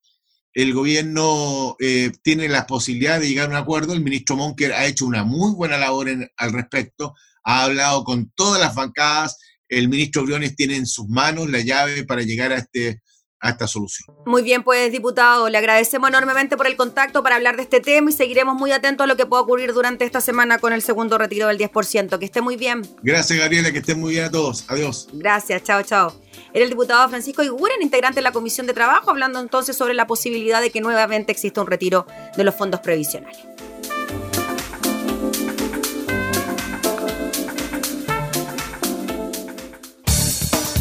el 0.54 0.72
gobierno 0.72 1.76
tiene 2.22 2.48
la 2.48 2.66
posibilidad 2.66 3.20
de 3.20 3.28
llegar 3.28 3.46
a 3.46 3.50
un 3.50 3.56
acuerdo. 3.56 3.92
El 3.92 4.02
ministro 4.02 4.36
Monker 4.36 4.72
ha 4.72 4.86
hecho 4.86 5.04
una 5.04 5.24
muy 5.24 5.52
buena 5.52 5.76
labor 5.76 6.08
al 6.36 6.52
respecto, 6.52 7.14
ha 7.42 7.64
hablado 7.64 8.04
con 8.04 8.30
todas 8.34 8.60
las 8.60 8.74
bancadas, 8.74 9.38
el 9.68 9.88
ministro 9.88 10.22
Briones 10.22 10.56
tiene 10.56 10.76
en 10.76 10.86
sus 10.86 11.08
manos 11.08 11.50
la 11.50 11.60
llave 11.60 12.04
para 12.04 12.22
llegar 12.22 12.52
a, 12.52 12.56
este, 12.56 13.02
a 13.40 13.50
esta 13.50 13.66
solución. 13.66 14.16
Muy 14.26 14.42
bien, 14.42 14.62
pues 14.62 14.90
diputado, 14.92 15.48
le 15.48 15.58
agradecemos 15.58 16.08
enormemente 16.08 16.56
por 16.56 16.66
el 16.66 16.76
contacto 16.76 17.22
para 17.22 17.36
hablar 17.36 17.56
de 17.56 17.62
este 17.62 17.80
tema 17.80 18.10
y 18.10 18.12
seguiremos 18.12 18.54
muy 18.54 18.72
atentos 18.72 19.04
a 19.04 19.06
lo 19.06 19.16
que 19.16 19.26
pueda 19.26 19.42
ocurrir 19.42 19.72
durante 19.72 20.04
esta 20.04 20.20
semana 20.20 20.58
con 20.58 20.72
el 20.72 20.82
segundo 20.82 21.18
retiro 21.18 21.48
del 21.48 21.58
10%. 21.58 22.18
Que 22.18 22.24
esté 22.24 22.40
muy 22.40 22.56
bien. 22.56 22.82
Gracias, 23.02 23.38
Gabriela, 23.38 23.72
que 23.72 23.78
estén 23.78 24.00
muy 24.00 24.12
bien 24.12 24.24
a 24.24 24.30
todos. 24.30 24.64
Adiós. 24.68 25.08
Gracias, 25.12 25.62
chao, 25.62 25.82
chao. 25.82 26.23
Era 26.54 26.64
el 26.64 26.70
diputado 26.70 27.08
Francisco 27.08 27.42
Iguren, 27.42 27.82
integrante 27.82 28.20
de 28.20 28.22
la 28.22 28.30
Comisión 28.30 28.68
de 28.68 28.74
Trabajo, 28.74 29.10
hablando 29.10 29.40
entonces 29.40 29.76
sobre 29.76 29.92
la 29.92 30.06
posibilidad 30.06 30.60
de 30.60 30.70
que 30.70 30.80
nuevamente 30.80 31.32
exista 31.32 31.60
un 31.60 31.66
retiro 31.66 32.06
de 32.36 32.44
los 32.44 32.54
fondos 32.54 32.80
previsionales. 32.80 33.38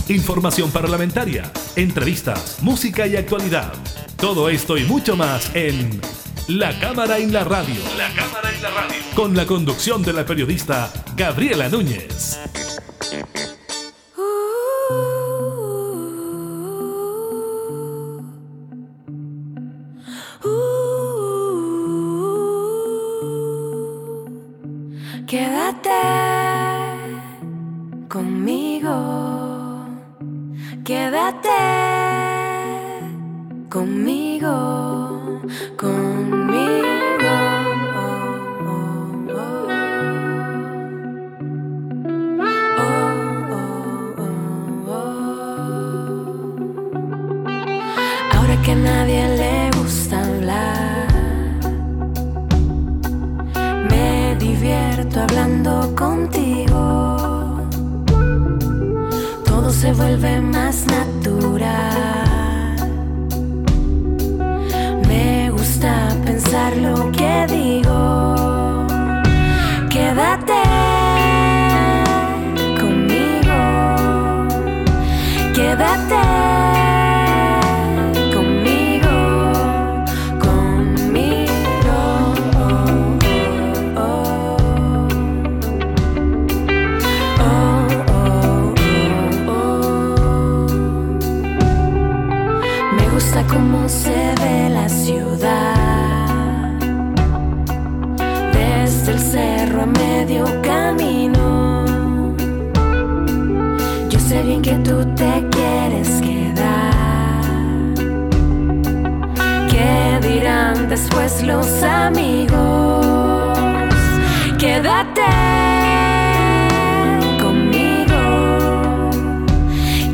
información 0.10 0.70
parlamentaria, 0.70 1.52
entrevistas, 1.76 2.58
música 2.62 3.08
y 3.08 3.16
actualidad. 3.16 3.74
Todo 4.18 4.50
esto 4.50 4.78
y 4.78 4.84
mucho 4.84 5.16
más 5.16 5.50
en 5.56 6.00
La 6.48 6.78
Cámara 6.80 7.18
en 7.18 7.34
la 7.34 7.44
Radio. 7.44 7.82
La 7.98 8.14
Cámara 8.14 8.52
en 8.54 8.62
la 8.62 8.70
Radio. 8.70 8.96
Con 9.16 9.36
la 9.36 9.48
conducción 9.48 10.04
de 10.04 10.14
la 10.14 10.24
periodista 10.24 10.94
Gabriela 11.16 11.68
Núñez. 11.68 12.38
Gusta 93.13 93.43
cómo 93.47 93.88
se 93.88 94.34
ve 94.41 94.69
la 94.71 94.89
ciudad 94.89 95.76
desde 98.52 99.12
el 99.12 99.19
cerro 99.19 99.84
a 99.84 99.86
medio 99.86 100.45
camino. 100.63 101.86
Yo 104.10 104.19
sé 104.19 104.41
bien 104.41 104.63
que 104.63 104.73
tú 104.88 105.06
te 105.15 105.47
quieres 105.52 106.10
quedar. 106.21 106.93
¿Qué 109.69 110.28
dirán 110.28 110.89
después 110.89 111.43
los 111.43 111.84
amigos? 111.84 113.06
Quédate 114.58 115.21
conmigo. 117.39 118.21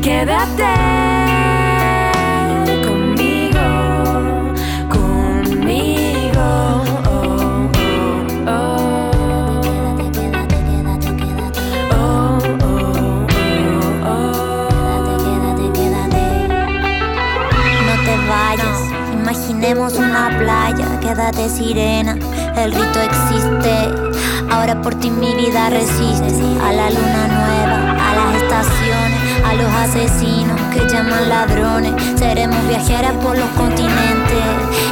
Quédate 0.02 0.99
imaginemos 19.60 19.92
una 19.98 20.38
playa, 20.38 20.98
quédate 21.00 21.46
sirena, 21.50 22.16
el 22.56 22.72
rito 22.72 22.98
existe, 22.98 23.90
ahora 24.50 24.80
por 24.80 24.94
ti 24.94 25.10
mi 25.10 25.34
vida 25.34 25.68
resiste, 25.68 26.32
a 26.62 26.72
la 26.72 26.88
luna 26.88 27.28
nueva, 27.28 27.92
a 27.92 28.14
las 28.16 28.42
estaciones, 28.42 29.44
a 29.44 29.54
los 29.54 29.70
asesinos 29.74 30.58
que 30.72 30.88
llaman 30.88 31.28
ladrones, 31.28 31.92
seremos 32.16 32.56
viajeras 32.68 33.12
por 33.22 33.36
los 33.36 33.48
continentes, 33.50 34.44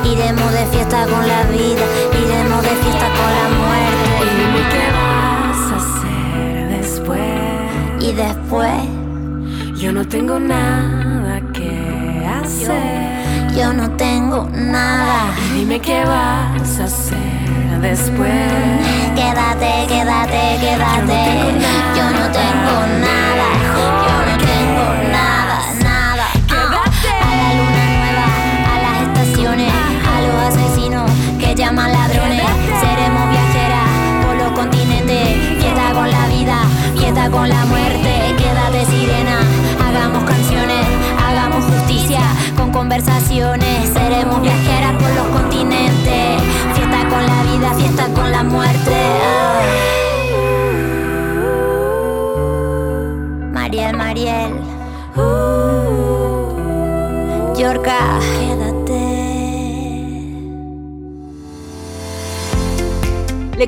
iremos 0.05 0.53
de 0.53 0.67
fiesta 0.67 1.07
con 1.07 1.27
la 1.27 1.45
vida, 1.45 1.85
iremos 2.13 2.63
de 2.63 2.69
fiesta 2.69 3.09
con 3.17 3.31
la 3.39 3.49
muerte, 3.57 3.89
Y 4.21 4.29
dime 4.37 4.63
qué 4.69 4.85
vas 4.93 5.73
a 5.73 5.77
hacer 5.77 6.69
después. 6.79 7.21
y 8.01 8.13
después 8.13 9.81
Yo 9.81 9.93
no 9.93 10.07
tengo 10.07 10.39
nada 10.39 11.41
que 11.55 12.27
hacer. 12.27 13.18
Yo 13.59 13.73
no 13.73 13.91
tengo 13.97 14.49
nada. 14.53 15.35
Y 15.51 15.59
dime 15.61 15.81
qué 15.81 16.05
vas 16.05 16.79
a 16.79 16.85
hacer 16.85 17.81
después. 17.81 19.09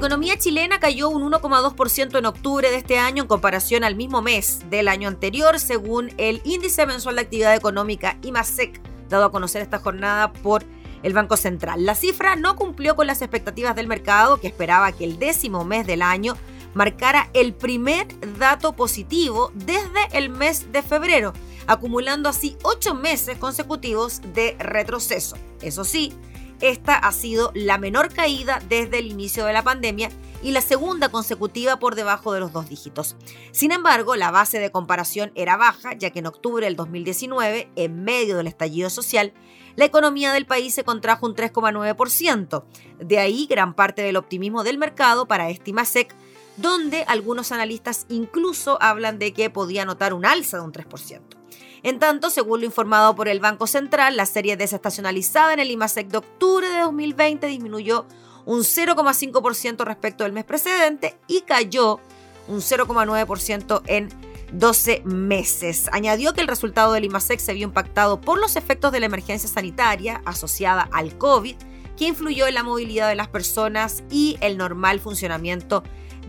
Economía 0.01 0.39
chilena 0.39 0.81
cayó 0.81 1.11
un 1.11 1.31
1,2% 1.31 2.19
en 2.19 2.25
octubre 2.25 2.71
de 2.71 2.79
este 2.79 2.99
año 2.99 3.25
en 3.25 3.29
comparación 3.29 3.85
al 3.85 3.97
mismo 3.97 4.23
mes 4.23 4.61
del 4.71 4.89
año 4.89 5.09
anterior, 5.09 5.59
según 5.59 6.11
el 6.17 6.41
índice 6.45 6.87
mensual 6.87 7.17
de 7.17 7.21
actividad 7.21 7.55
económica 7.55 8.17
IMASEC, 8.23 8.81
dado 9.11 9.27
a 9.27 9.31
conocer 9.31 9.61
esta 9.61 9.79
jornada 9.79 10.33
por 10.33 10.65
el 11.03 11.13
Banco 11.13 11.37
Central. 11.37 11.85
La 11.85 11.95
cifra 11.95 12.35
no 12.35 12.57
cumplió 12.57 12.97
con 12.97 13.07
las 13.07 13.21
expectativas 13.21 13.77
del 13.77 13.89
mercado, 13.89 14.41
que 14.41 14.47
esperaba 14.47 14.91
que 14.93 15.05
el 15.05 15.19
décimo 15.19 15.67
mes 15.67 15.87
del 15.87 16.01
año 16.01 16.35
marcara 16.73 17.29
el 17.35 17.53
primer 17.53 18.07
dato 18.39 18.73
positivo 18.73 19.53
desde 19.55 20.01
el 20.13 20.31
mes 20.31 20.73
de 20.73 20.83
febrero, 20.83 21.35
acumulando 21.67 22.31
así 22.31 22.57
ocho 22.63 22.95
meses 22.95 23.37
consecutivos 23.37 24.23
de 24.33 24.57
retroceso. 24.61 25.37
Eso 25.61 25.85
sí, 25.85 26.15
esta 26.61 26.94
ha 26.94 27.12
sido 27.12 27.53
la 27.55 27.79
menor 27.79 28.12
caída 28.12 28.61
desde 28.68 28.99
el 28.99 29.07
inicio 29.07 29.44
de 29.44 29.53
la 29.53 29.64
pandemia 29.64 30.11
y 30.42 30.53
la 30.53 30.61
segunda 30.61 31.11
consecutiva 31.11 31.79
por 31.79 31.94
debajo 31.94 32.33
de 32.33 32.40
los 32.40 32.53
dos 32.53 32.68
dígitos. 32.68 33.16
Sin 33.53 33.73
embargo, 33.73 34.16
la 34.16 34.31
base 34.31 34.59
de 34.59 34.70
comparación 34.70 35.33
era 35.35 35.57
baja, 35.57 35.94
ya 35.94 36.11
que 36.11 36.20
en 36.20 36.27
octubre 36.27 36.64
del 36.64 36.77
2019, 36.77 37.70
en 37.77 38.05
medio 38.05 38.37
del 38.37 38.46
estallido 38.46 38.90
social, 38.90 39.33
la 39.77 39.85
economía 39.85 40.33
del 40.33 40.46
país 40.46 40.75
se 40.75 40.85
contrajo 40.85 41.27
un 41.27 41.35
3,9%. 41.35 42.64
De 42.99 43.18
ahí 43.18 43.46
gran 43.49 43.75
parte 43.75 44.03
del 44.03 44.16
optimismo 44.16 44.64
del 44.64 44.79
mercado 44.79 45.27
para 45.27 45.51
Estimacec, 45.51 46.14
donde 46.57 47.05
algunos 47.05 47.53
analistas 47.53 48.07
incluso 48.09 48.79
hablan 48.83 49.18
de 49.18 49.33
que 49.33 49.51
podía 49.51 49.85
notar 49.85 50.12
un 50.12 50.27
alza 50.27 50.59
de 50.59 50.64
un 50.64 50.73
3%. 50.73 51.39
En 51.83 51.99
tanto, 51.99 52.31
según 52.31 52.61
lo 52.61 52.66
informado 52.66 53.14
por 53.14 53.29
el 53.29 53.40
Banco 53.40 53.66
Central, 53.66 54.16
la 54.16 54.27
serie 54.27 54.57
desestacionalizada 54.57 55.55
en 55.55 55.61
el 55.61 55.71
IMASEC 55.71 56.09
de 56.09 56.19
octubre 56.19 56.69
de 56.69 56.81
2020 56.81 57.47
disminuyó 57.47 58.07
un 58.45 58.61
0,5% 58.61 59.85
respecto 59.85 60.25
del 60.25 60.33
mes 60.33 60.45
precedente 60.45 61.16
y 61.27 61.43
cayó 61.43 62.01
un 62.49 62.59
0,9% 62.59 63.83
en 63.87 64.09
12 64.53 65.03
meses. 65.05 65.88
Añadió 65.93 66.35
que 66.35 66.40
el 66.40 66.49
resultado 66.49 66.93
del 66.93 67.05
IMASEC 67.05 67.40
se 67.40 67.55
vio 67.55 67.64
impactado 67.64 68.21
por 68.21 68.38
los 68.38 68.57
efectos 68.57 68.93
de 68.93 69.01
la 69.01 69.07
emergencia 69.07 69.49
sanitaria 69.49 70.21
asociada 70.25 70.88
al 70.93 71.16
COVID, 71.16 71.57
que 71.97 72.07
influyó 72.07 72.47
en 72.47 72.55
la 72.55 72.62
movilidad 72.62 73.09
de 73.09 73.14
las 73.14 73.29
personas 73.29 74.03
y 74.11 74.37
el 74.40 74.57
normal 74.59 75.01
funcionamiento 75.01 75.83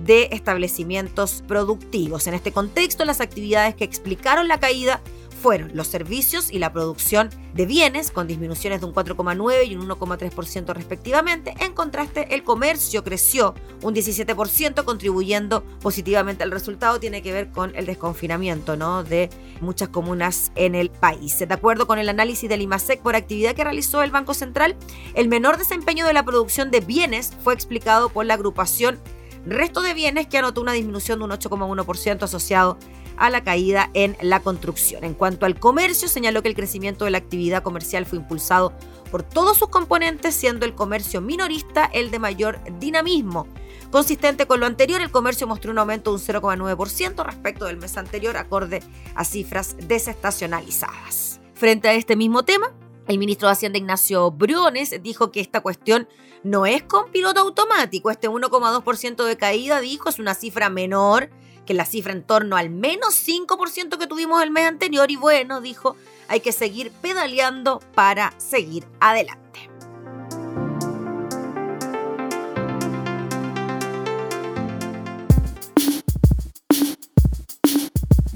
de 0.03 0.29
establecimientos 0.31 1.43
productivos. 1.47 2.27
En 2.27 2.33
este 2.33 2.51
contexto, 2.51 3.05
las 3.05 3.21
actividades 3.21 3.75
que 3.75 3.83
explicaron 3.83 4.47
la 4.47 4.59
caída 4.59 5.01
fueron 5.41 5.71
los 5.73 5.87
servicios 5.87 6.51
y 6.51 6.59
la 6.59 6.71
producción 6.71 7.29
de 7.55 7.65
bienes, 7.65 8.11
con 8.11 8.27
disminuciones 8.27 8.79
de 8.79 8.85
un 8.85 8.93
4,9 8.93 9.67
y 9.67 9.75
un 9.75 9.89
1,3% 9.89 10.73
respectivamente. 10.73 11.55
En 11.59 11.73
contraste, 11.73 12.33
el 12.35 12.43
comercio 12.43 13.03
creció 13.03 13.55
un 13.81 13.95
17%, 13.95 14.83
contribuyendo 14.83 15.63
positivamente 15.81 16.43
al 16.43 16.51
resultado. 16.51 16.99
Tiene 16.99 17.23
que 17.23 17.33
ver 17.33 17.49
con 17.49 17.75
el 17.75 17.87
desconfinamiento 17.87 18.77
¿no? 18.77 19.03
de 19.03 19.29
muchas 19.59 19.89
comunas 19.89 20.51
en 20.55 20.75
el 20.75 20.91
país. 20.91 21.39
De 21.39 21.53
acuerdo 21.53 21.87
con 21.87 21.97
el 21.97 22.09
análisis 22.09 22.47
del 22.47 22.61
IMASEC 22.61 23.01
por 23.01 23.15
actividad 23.15 23.55
que 23.55 23.63
realizó 23.63 24.03
el 24.03 24.11
Banco 24.11 24.33
Central, 24.33 24.75
el 25.15 25.27
menor 25.27 25.57
desempeño 25.57 26.05
de 26.05 26.13
la 26.13 26.23
producción 26.23 26.69
de 26.69 26.81
bienes 26.81 27.33
fue 27.43 27.55
explicado 27.55 28.09
por 28.09 28.25
la 28.25 28.35
agrupación 28.35 28.99
Resto 29.45 29.81
de 29.81 29.95
Bienes, 29.95 30.27
que 30.27 30.37
anotó 30.37 30.61
una 30.61 30.73
disminución 30.73 31.19
de 31.19 31.25
un 31.25 31.31
8,1% 31.31 32.21
asociado 32.21 32.77
a 33.21 33.29
la 33.29 33.43
caída 33.43 33.91
en 33.93 34.17
la 34.21 34.41
construcción. 34.41 35.03
En 35.03 35.13
cuanto 35.13 35.45
al 35.45 35.59
comercio, 35.59 36.07
señaló 36.07 36.41
que 36.41 36.49
el 36.49 36.55
crecimiento 36.55 37.05
de 37.05 37.11
la 37.11 37.19
actividad 37.19 37.61
comercial 37.61 38.05
fue 38.05 38.17
impulsado 38.17 38.73
por 39.11 39.21
todos 39.21 39.57
sus 39.57 39.69
componentes, 39.69 40.33
siendo 40.33 40.65
el 40.65 40.73
comercio 40.73 41.21
minorista 41.21 41.85
el 41.85 42.09
de 42.09 42.19
mayor 42.19 42.59
dinamismo. 42.79 43.47
Consistente 43.91 44.47
con 44.47 44.59
lo 44.59 44.65
anterior, 44.65 45.01
el 45.01 45.11
comercio 45.11 45.45
mostró 45.45 45.71
un 45.71 45.77
aumento 45.77 46.11
de 46.11 46.15
un 46.15 46.41
0,9% 46.41 47.23
respecto 47.23 47.65
del 47.65 47.77
mes 47.77 47.95
anterior, 47.97 48.37
acorde 48.37 48.81
a 49.13 49.23
cifras 49.23 49.75
desestacionalizadas. 49.87 51.41
Frente 51.53 51.89
a 51.89 51.93
este 51.93 52.15
mismo 52.15 52.43
tema, 52.43 52.73
el 53.07 53.19
ministro 53.19 53.47
de 53.47 53.53
Hacienda 53.53 53.77
Ignacio 53.77 54.31
Briones 54.31 54.95
dijo 55.03 55.31
que 55.31 55.41
esta 55.41 55.61
cuestión 55.61 56.07
no 56.43 56.65
es 56.65 56.81
con 56.83 57.11
piloto 57.11 57.41
automático. 57.41 58.09
Este 58.09 58.29
1,2% 58.29 59.25
de 59.25 59.37
caída, 59.37 59.79
dijo, 59.79 60.09
es 60.09 60.17
una 60.17 60.33
cifra 60.33 60.69
menor 60.69 61.29
que 61.65 61.73
la 61.73 61.85
cifra 61.85 62.13
en 62.13 62.23
torno 62.23 62.57
al 62.57 62.69
menos 62.69 63.15
5% 63.27 63.97
que 63.97 64.07
tuvimos 64.07 64.41
el 64.43 64.51
mes 64.51 64.67
anterior 64.67 65.11
y 65.11 65.15
bueno, 65.15 65.61
dijo, 65.61 65.95
hay 66.27 66.39
que 66.39 66.51
seguir 66.51 66.91
pedaleando 67.01 67.81
para 67.93 68.33
seguir 68.37 68.87
adelante. 68.99 69.69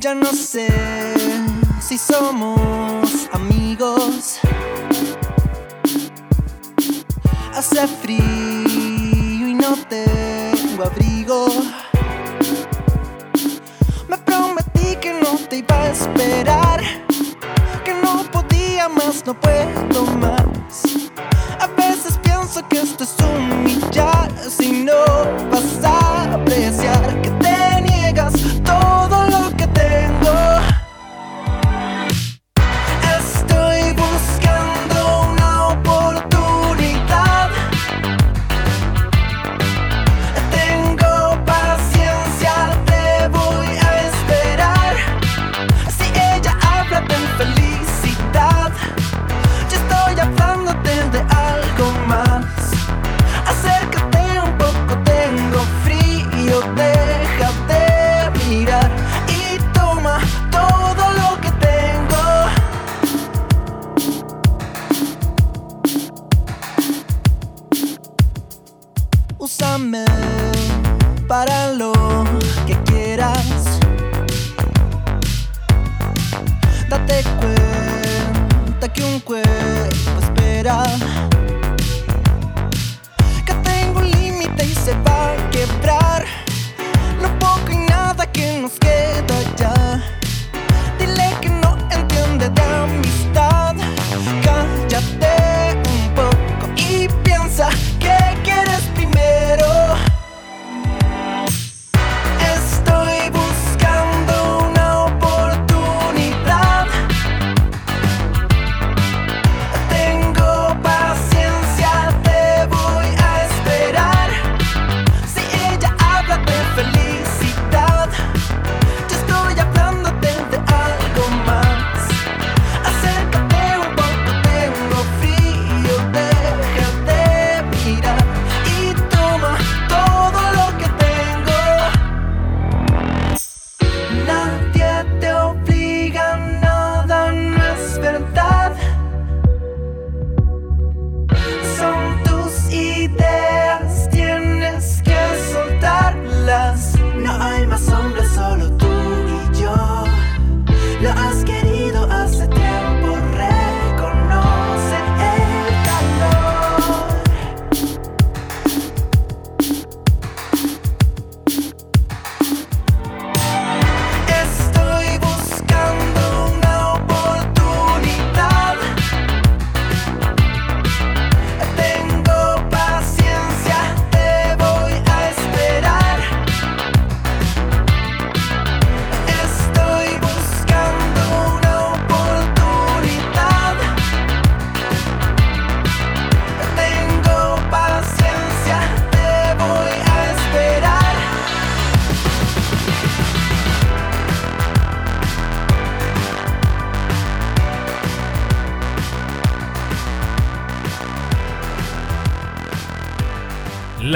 Ya 0.05 0.13
no 0.13 0.31
sé 0.33 0.67
si 1.81 1.97
somos 1.97 3.27
amigos. 3.31 4.39
Hace 7.53 7.87
frío 7.87 8.19
y 9.47 9.55
no 9.55 9.75
tengo 9.89 10.83
abrigo. 10.83 11.47
Te 15.49 15.57
iba 15.57 15.75
a 15.75 15.89
esperar. 15.89 16.81
Que 17.83 17.93
no 18.03 18.23
podía 18.31 18.89
más, 18.89 19.25
no 19.25 19.33
puedo 19.33 20.05
más. 20.17 20.43
A 21.59 21.67
veces 21.77 22.17
pienso 22.23 22.67
que 22.67 22.81
esto 22.81 23.03
es 23.03 23.15
humillar 23.19 24.31
si 24.49 24.83
no 24.83 25.03
vas 25.51 25.83
a 25.83 26.33
apreciar 26.33 27.21
que 27.21 27.29
te 27.29 27.81
niegas 27.81 28.33
todo 28.63 29.27
lo 29.27 29.55
que 29.57 29.67
tengo. 29.67 30.14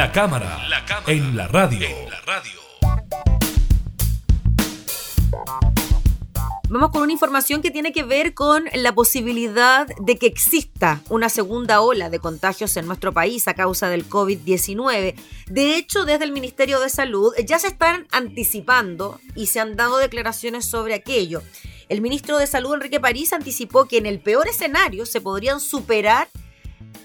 La 0.09 0.13
cámara, 0.13 0.57
en 1.05 1.37
la 1.37 1.47
radio. 1.47 1.87
Vamos 6.67 6.89
con 6.89 7.03
una 7.03 7.11
información 7.11 7.61
que 7.61 7.69
tiene 7.69 7.91
que 7.91 8.01
ver 8.01 8.33
con 8.33 8.65
la 8.73 8.95
posibilidad 8.95 9.85
de 9.99 10.17
que 10.17 10.25
exista 10.25 10.99
una 11.09 11.29
segunda 11.29 11.81
ola 11.81 12.09
de 12.09 12.17
contagios 12.17 12.75
en 12.77 12.87
nuestro 12.87 13.13
país 13.13 13.47
a 13.47 13.53
causa 13.53 13.87
del 13.89 14.09
COVID-19. 14.09 15.13
De 15.45 15.75
hecho, 15.75 16.05
desde 16.05 16.25
el 16.25 16.31
Ministerio 16.31 16.79
de 16.79 16.89
Salud 16.89 17.31
ya 17.45 17.59
se 17.59 17.67
están 17.67 18.07
anticipando 18.09 19.19
y 19.35 19.45
se 19.45 19.59
han 19.59 19.75
dado 19.75 19.97
declaraciones 19.97 20.65
sobre 20.65 20.95
aquello. 20.95 21.43
El 21.87 22.01
ministro 22.01 22.39
de 22.39 22.47
Salud, 22.47 22.73
Enrique 22.73 22.99
París, 22.99 23.31
anticipó 23.31 23.85
que 23.85 23.99
en 23.99 24.07
el 24.07 24.19
peor 24.19 24.47
escenario 24.47 25.05
se 25.05 25.21
podrían 25.21 25.59
superar 25.59 26.29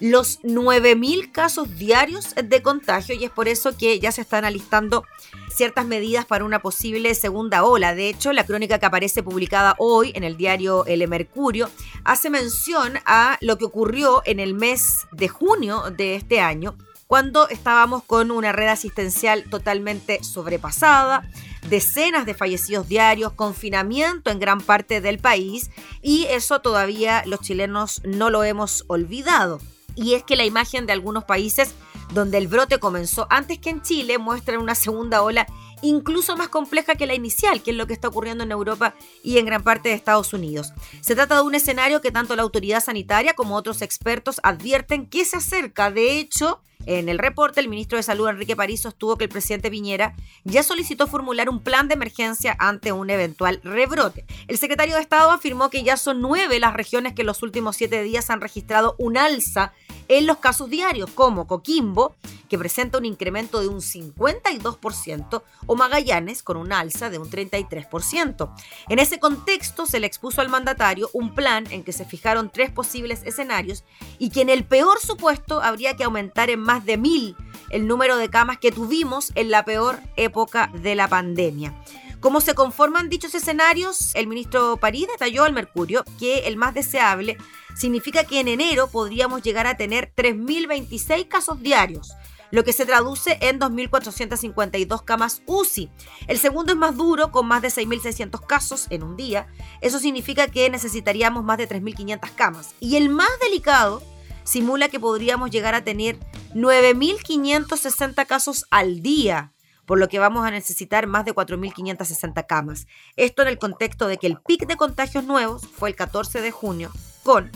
los 0.05 0.43
9.000 0.43 1.33
casos 1.33 1.79
diarios 1.79 2.35
de 2.35 2.61
contagio 2.61 3.15
y 3.15 3.25
es 3.25 3.31
por 3.31 3.49
eso 3.49 3.75
que 3.75 3.99
ya 4.01 4.13
se 4.13 4.21
están 4.21 4.45
alistando 4.45 5.05
ciertas 5.51 5.87
medidas 5.87 6.27
para 6.27 6.45
una 6.45 6.61
posible 6.61 7.15
segunda 7.15 7.65
ola. 7.65 7.95
De 7.95 8.11
hecho, 8.11 8.35
la 8.35 8.45
crónica 8.45 8.79
que 8.79 8.85
aparece 8.85 9.23
publicada 9.23 9.75
hoy 9.79 10.13
en 10.15 10.23
el 10.23 10.37
diario 10.37 10.85
El 10.85 11.09
Mercurio 11.09 11.71
hace 12.05 12.29
mención 12.29 12.99
a 13.07 13.39
lo 13.41 13.57
que 13.57 13.65
ocurrió 13.65 14.21
en 14.27 14.41
el 14.41 14.53
mes 14.53 15.07
de 15.11 15.29
junio 15.29 15.85
de 15.91 16.17
este 16.17 16.39
año, 16.39 16.77
cuando 17.07 17.49
estábamos 17.49 18.03
con 18.05 18.31
una 18.31 18.53
red 18.53 18.69
asistencial 18.69 19.45
totalmente 19.45 20.23
sobrepasada, 20.23 21.27
decenas 21.71 22.27
de 22.27 22.35
fallecidos 22.35 22.89
diarios, 22.89 23.33
confinamiento 23.33 24.31
en 24.31 24.39
gran 24.39 24.61
parte 24.61 25.01
del 25.01 25.19
país 25.19 25.71
y 26.03 26.25
eso 26.25 26.61
todavía 26.61 27.23
los 27.25 27.41
chilenos 27.41 28.03
no 28.05 28.29
lo 28.29 28.45
hemos 28.45 28.85
olvidado. 28.89 29.61
Y 29.97 30.15
es 30.15 30.23
que 30.23 30.37
la 30.37 30.45
imagen 30.45 30.87
de 30.87 30.93
algunos 30.93 31.25
países 31.25 31.75
donde 32.13 32.39
el 32.39 32.49
brote 32.49 32.79
comenzó 32.79 33.27
antes 33.31 33.59
que 33.59 33.71
en 33.71 33.83
Chile 33.83 34.19
muestran 34.19 34.61
una 34.61 34.75
segunda 34.75 35.23
ola 35.23 35.47
incluso 35.83 36.37
más 36.37 36.49
compleja 36.49 36.95
que 36.95 37.07
la 37.07 37.15
inicial, 37.15 37.63
que 37.63 37.71
es 37.71 37.77
lo 37.77 37.87
que 37.87 37.93
está 37.93 38.09
ocurriendo 38.09 38.45
en 38.45 38.53
Europa 38.53 38.95
y 39.23 39.39
en 39.39 39.47
gran 39.47 39.63
parte 39.63 39.91
de 39.91 39.95
Estados 39.95 40.33
Unidos. 40.33 40.73
Se 41.01 41.15
trata 41.15 41.37
de 41.37 41.43
un 41.43 41.55
escenario 41.55 42.01
que 42.01 42.11
tanto 42.11 42.37
la 42.37 42.43
autoridad 42.43 42.83
sanitaria 42.83 43.35
como 43.35 43.57
otros 43.57 43.83
expertos 43.83 44.41
advierten 44.43 45.07
que 45.07 45.25
se 45.25 45.37
acerca. 45.37 45.91
De 45.91 46.19
hecho, 46.19 46.61
en 46.87 47.09
el 47.09 47.19
reporte, 47.19 47.61
el 47.61 47.69
ministro 47.69 47.97
de 47.97 48.03
Salud, 48.03 48.29
Enrique 48.29 48.57
París, 48.57 48.83
sostuvo 48.83 49.17
que 49.17 49.25
el 49.25 49.31
presidente 49.31 49.71
Piñera 49.71 50.15
ya 50.45 50.63
solicitó 50.63 51.07
formular 51.07 51.49
un 51.49 51.61
plan 51.61 51.89
de 51.89 51.95
emergencia 51.95 52.57
ante 52.59 52.93
un 52.93 53.11
eventual 53.11 53.61
rebrote. 53.63 54.25
El 54.49 54.59
secretario 54.59 54.95
de 54.97 55.01
Estado 55.01 55.31
afirmó 55.31 55.71
que 55.71 55.83
ya 55.83 55.97
son 55.97 56.21
nueve 56.21 56.61
las 56.61 56.75
regiones 56.75 57.15
que 57.15 57.23
en 57.23 57.27
los 57.27 57.43
últimos 57.43 57.77
siete 57.77 58.03
días 58.03 58.31
han 58.31 58.41
registrado 58.41 58.97
un 58.99 59.17
alza 59.17 59.73
en 60.09 60.27
los 60.27 60.39
casos 60.39 60.71
diarios, 60.71 61.11
como 61.11 61.47
Coquimbo, 61.47 62.15
que 62.49 62.59
presenta 62.59 62.99
un 62.99 63.05
incremento 63.05 63.61
de 63.61 63.69
un 63.69 63.81
52%, 63.81 65.43
o 65.67 65.77
Magallanes, 65.77 66.43
con 66.43 66.57
una 66.57 66.81
alza 66.81 67.11
de 67.11 67.19
un 67.19 67.31
33%. 67.31 68.55
En 68.89 68.99
ese 68.99 69.19
contexto, 69.19 69.87
se 69.87 70.01
le 70.01 70.07
expuso 70.07 70.41
al 70.41 70.49
mandatario 70.49 71.09
un 71.13 71.35
plan 71.35 71.65
en 71.71 71.83
que 71.83 71.93
se 71.93 72.05
fijaron 72.05 72.51
tres 72.51 72.71
posibles 72.71 73.23
escenarios 73.25 73.85
y 74.19 74.31
que 74.31 74.43
en 74.43 74.51
el 74.51 74.65
peor 74.65 75.01
supuesto 75.01 75.61
habría 75.61 75.97
que 75.97 76.05
aumentar 76.05 76.51
en 76.51 76.61
más 76.61 76.85
de 76.85 76.97
mil 76.97 77.37
el 77.71 77.87
número 77.87 78.17
de 78.19 78.31
camas 78.31 78.59
que 78.59 78.73
tuvimos 78.73 79.33
en 79.35 79.51
la 79.51 79.65
peor 79.65 79.99
época 80.17 80.71
de 80.75 80.95
la 80.95 81.09
pandemia. 81.09 81.75
¿Cómo 82.21 82.41
se 82.41 82.55
conforman 82.55 83.11
dichos 83.11 83.35
escenarios? 83.35 84.15
El 84.15 84.29
ministro 84.29 84.79
París 84.79 85.09
detalló 85.13 85.45
al 85.45 85.53
Mercurio 85.53 86.05
que 86.19 86.47
el 86.47 86.57
más 86.57 86.73
deseable 86.73 87.37
significa 87.75 88.25
que 88.25 88.41
en 88.41 88.49
enero 88.49 88.89
podríamos 88.89 89.43
llegar 89.43 89.67
a 89.67 89.77
tener 89.77 90.13
3.026 90.17 91.29
casos 91.29 91.61
diarios, 91.63 92.15
lo 92.51 92.65
que 92.65 92.73
se 92.73 92.87
traduce 92.87 93.39
en 93.41 93.59
2.452 93.59 95.05
camas 95.05 95.43
UCI. 95.47 95.91
El 96.29 96.39
segundo 96.39 96.73
es 96.73 96.79
más 96.79 96.97
duro, 96.97 97.33
con 97.33 97.47
más 97.47 97.63
de 97.63 97.69
6.600 97.69 98.47
casos 98.47 98.87
en 98.91 99.03
un 99.03 99.17
día. 99.17 99.49
Eso 99.81 99.99
significa 99.99 100.47
que 100.47 100.71
necesitaríamos 100.71 101.43
más 101.43 101.59
de 101.59 101.69
3.500 101.69 102.31
camas. 102.35 102.75
Y 102.81 102.97
el 102.97 103.09
más 103.09 103.29
delicado 103.41 104.03
simula 104.45 104.89
que 104.89 105.01
podríamos 105.01 105.51
llegar 105.51 105.75
a 105.75 105.85
tener 105.85 106.19
9.560 106.55 108.27
casos 108.27 108.67
al 108.71 109.01
día 109.03 109.51
por 109.87 109.99
lo 109.99 110.09
que 110.09 110.19
vamos 110.19 110.47
a 110.47 110.51
necesitar 110.51 111.07
más 111.07 111.25
de 111.25 111.35
4.560 111.35 112.47
camas. 112.47 112.87
Esto 113.17 113.43
en 113.43 113.49
el 113.49 113.59
contexto 113.59 114.07
de 114.07 114.17
que 114.17 114.27
el 114.27 114.39
pic 114.41 114.67
de 114.67 114.77
contagios 114.77 115.25
nuevos 115.25 115.67
fue 115.67 115.91
el 115.91 115.97
14 115.97 116.41
de 116.41 116.51
junio, 116.51 116.91
con 117.25 117.51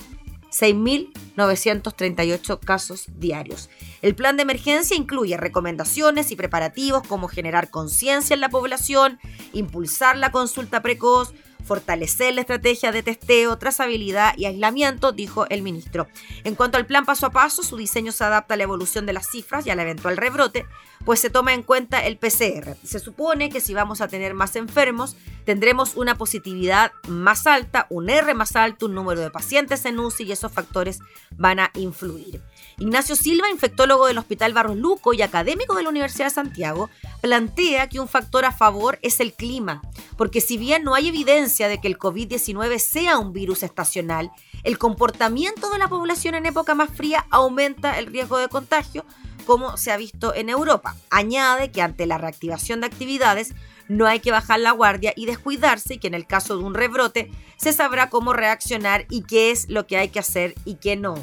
6.938 0.51 2.59
casos 2.59 3.07
diarios. 3.16 3.71
El 4.03 4.16
plan 4.16 4.37
de 4.37 4.43
emergencia 4.43 4.97
incluye 4.97 5.37
recomendaciones 5.37 6.33
y 6.33 6.37
preparativos 6.37 7.07
como 7.07 7.29
generar 7.29 7.71
conciencia 7.71 8.35
en 8.35 8.41
la 8.41 8.49
población, 8.49 9.21
impulsar 9.53 10.16
la 10.16 10.33
consulta 10.33 10.83
precoz, 10.83 11.33
fortalecer 11.69 12.35
la 12.35 12.41
estrategia 12.41 12.91
de 12.91 13.03
testeo, 13.03 13.59
trazabilidad 13.59 14.33
y 14.39 14.47
aislamiento, 14.47 15.12
dijo 15.12 15.47
el 15.51 15.62
ministro. 15.62 16.09
En 16.45 16.55
cuanto 16.55 16.79
al 16.79 16.87
plan 16.87 17.05
paso 17.05 17.27
a 17.27 17.31
paso, 17.31 17.62
su 17.62 17.77
diseño 17.77 18.11
se 18.11 18.25
adapta 18.25 18.55
a 18.55 18.57
la 18.57 18.62
evolución 18.62 19.05
de 19.05 19.12
las 19.12 19.31
cifras 19.31 19.66
y 19.66 19.71
al 19.71 19.79
eventual 19.79 20.16
rebrote, 20.16 20.66
pues 21.05 21.21
se 21.21 21.31
toma 21.31 21.53
en 21.53 21.62
cuenta 21.62 22.05
el 22.05 22.16
PCR. 22.16 22.75
Se 22.83 22.99
supone 22.99 23.51
que 23.51 23.61
si 23.61 23.75
vamos 23.75 24.01
a 24.01 24.09
tener 24.09 24.33
más 24.33 24.57
enfermos, 24.57 25.14
tendremos 25.45 25.95
una 25.95 26.16
positividad 26.16 26.93
más 27.07 27.47
alta, 27.47 27.87
un 27.91 28.09
R 28.09 28.33
más 28.33 28.57
alto, 28.57 28.87
un 28.87 28.95
número 28.95 29.21
de 29.21 29.31
pacientes 29.31 29.85
en 29.85 29.99
UCI 29.99 30.25
y 30.25 30.33
esos 30.33 30.51
factores 30.51 31.01
van 31.37 31.61
a 31.61 31.71
influir. 31.75 32.41
Ignacio 32.78 33.16
Silva, 33.16 33.50
infectólogo 33.50 34.06
del 34.06 34.18
Hospital 34.18 34.52
Barros 34.52 34.76
Luco 34.76 35.12
y 35.12 35.22
académico 35.22 35.74
de 35.74 35.82
la 35.82 35.88
Universidad 35.88 36.26
de 36.26 36.34
Santiago, 36.34 36.90
plantea 37.20 37.88
que 37.88 38.00
un 38.00 38.09
factor 38.09 38.44
a 38.44 38.52
favor 38.52 38.98
es 39.02 39.20
el 39.20 39.32
clima, 39.32 39.82
porque 40.16 40.40
si 40.40 40.59
bien 40.59 40.84
no 40.84 40.94
hay 40.94 41.09
evidencia 41.09 41.68
de 41.68 41.80
que 41.80 41.88
el 41.88 41.98
COVID-19 41.98 42.78
sea 42.78 43.18
un 43.18 43.32
virus 43.32 43.62
estacional, 43.62 44.30
el 44.64 44.78
comportamiento 44.78 45.70
de 45.70 45.78
la 45.78 45.88
población 45.88 46.34
en 46.34 46.46
época 46.46 46.74
más 46.74 46.90
fría 46.90 47.26
aumenta 47.30 47.98
el 47.98 48.06
riesgo 48.06 48.38
de 48.38 48.48
contagio, 48.48 49.04
como 49.46 49.76
se 49.76 49.90
ha 49.90 49.96
visto 49.96 50.34
en 50.34 50.50
Europa. 50.50 50.94
Añade 51.11 51.70
que 51.70 51.80
ante 51.80 52.06
la 52.06 52.18
reactivación 52.18 52.80
de 52.80 52.86
actividades 52.86 53.54
no 53.88 54.06
hay 54.06 54.20
que 54.20 54.30
bajar 54.30 54.61
la 54.61 54.72
guardia 54.72 55.14
y 55.16 55.24
descuidarse 55.24 55.94
y 55.94 55.98
que 55.98 56.09
en 56.09 56.14
el 56.14 56.26
caso 56.26 56.56
de 56.56 56.64
un 56.64 56.74
rebrote 56.74 57.30
se 57.56 57.72
sabrá 57.72 58.11
cómo 58.11 58.34
reaccionar 58.34 59.06
y 59.09 59.22
qué 59.22 59.50
es 59.50 59.68
lo 59.70 59.86
que 59.86 59.96
hay 59.96 60.11
que 60.11 60.18
hacer 60.18 60.54
y 60.64 60.74
qué 60.74 60.96
no. 60.96 61.14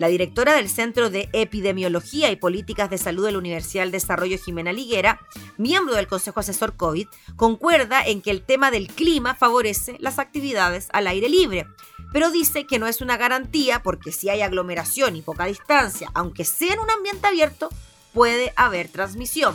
La 0.00 0.08
directora 0.08 0.54
del 0.54 0.70
Centro 0.70 1.10
de 1.10 1.28
Epidemiología 1.34 2.30
y 2.30 2.36
Políticas 2.36 2.88
de 2.88 2.96
Salud 2.96 3.26
de 3.26 3.32
la 3.32 3.38
Universidad 3.38 3.82
del 3.82 3.92
Desarrollo, 3.92 4.38
Jimena 4.38 4.72
Liguera, 4.72 5.20
miembro 5.58 5.94
del 5.94 6.06
Consejo 6.06 6.40
Asesor 6.40 6.74
COVID, 6.74 7.06
concuerda 7.36 8.02
en 8.06 8.22
que 8.22 8.30
el 8.30 8.40
tema 8.40 8.70
del 8.70 8.88
clima 8.88 9.34
favorece 9.34 9.98
las 10.00 10.18
actividades 10.18 10.88
al 10.94 11.06
aire 11.06 11.28
libre, 11.28 11.66
pero 12.14 12.30
dice 12.30 12.66
que 12.66 12.78
no 12.78 12.86
es 12.86 13.02
una 13.02 13.18
garantía 13.18 13.82
porque 13.82 14.10
si 14.10 14.30
hay 14.30 14.40
aglomeración 14.40 15.16
y 15.16 15.20
poca 15.20 15.44
distancia, 15.44 16.10
aunque 16.14 16.46
sea 16.46 16.72
en 16.72 16.80
un 16.80 16.90
ambiente 16.90 17.26
abierto, 17.26 17.68
puede 18.14 18.54
haber 18.56 18.88
transmisión. 18.88 19.54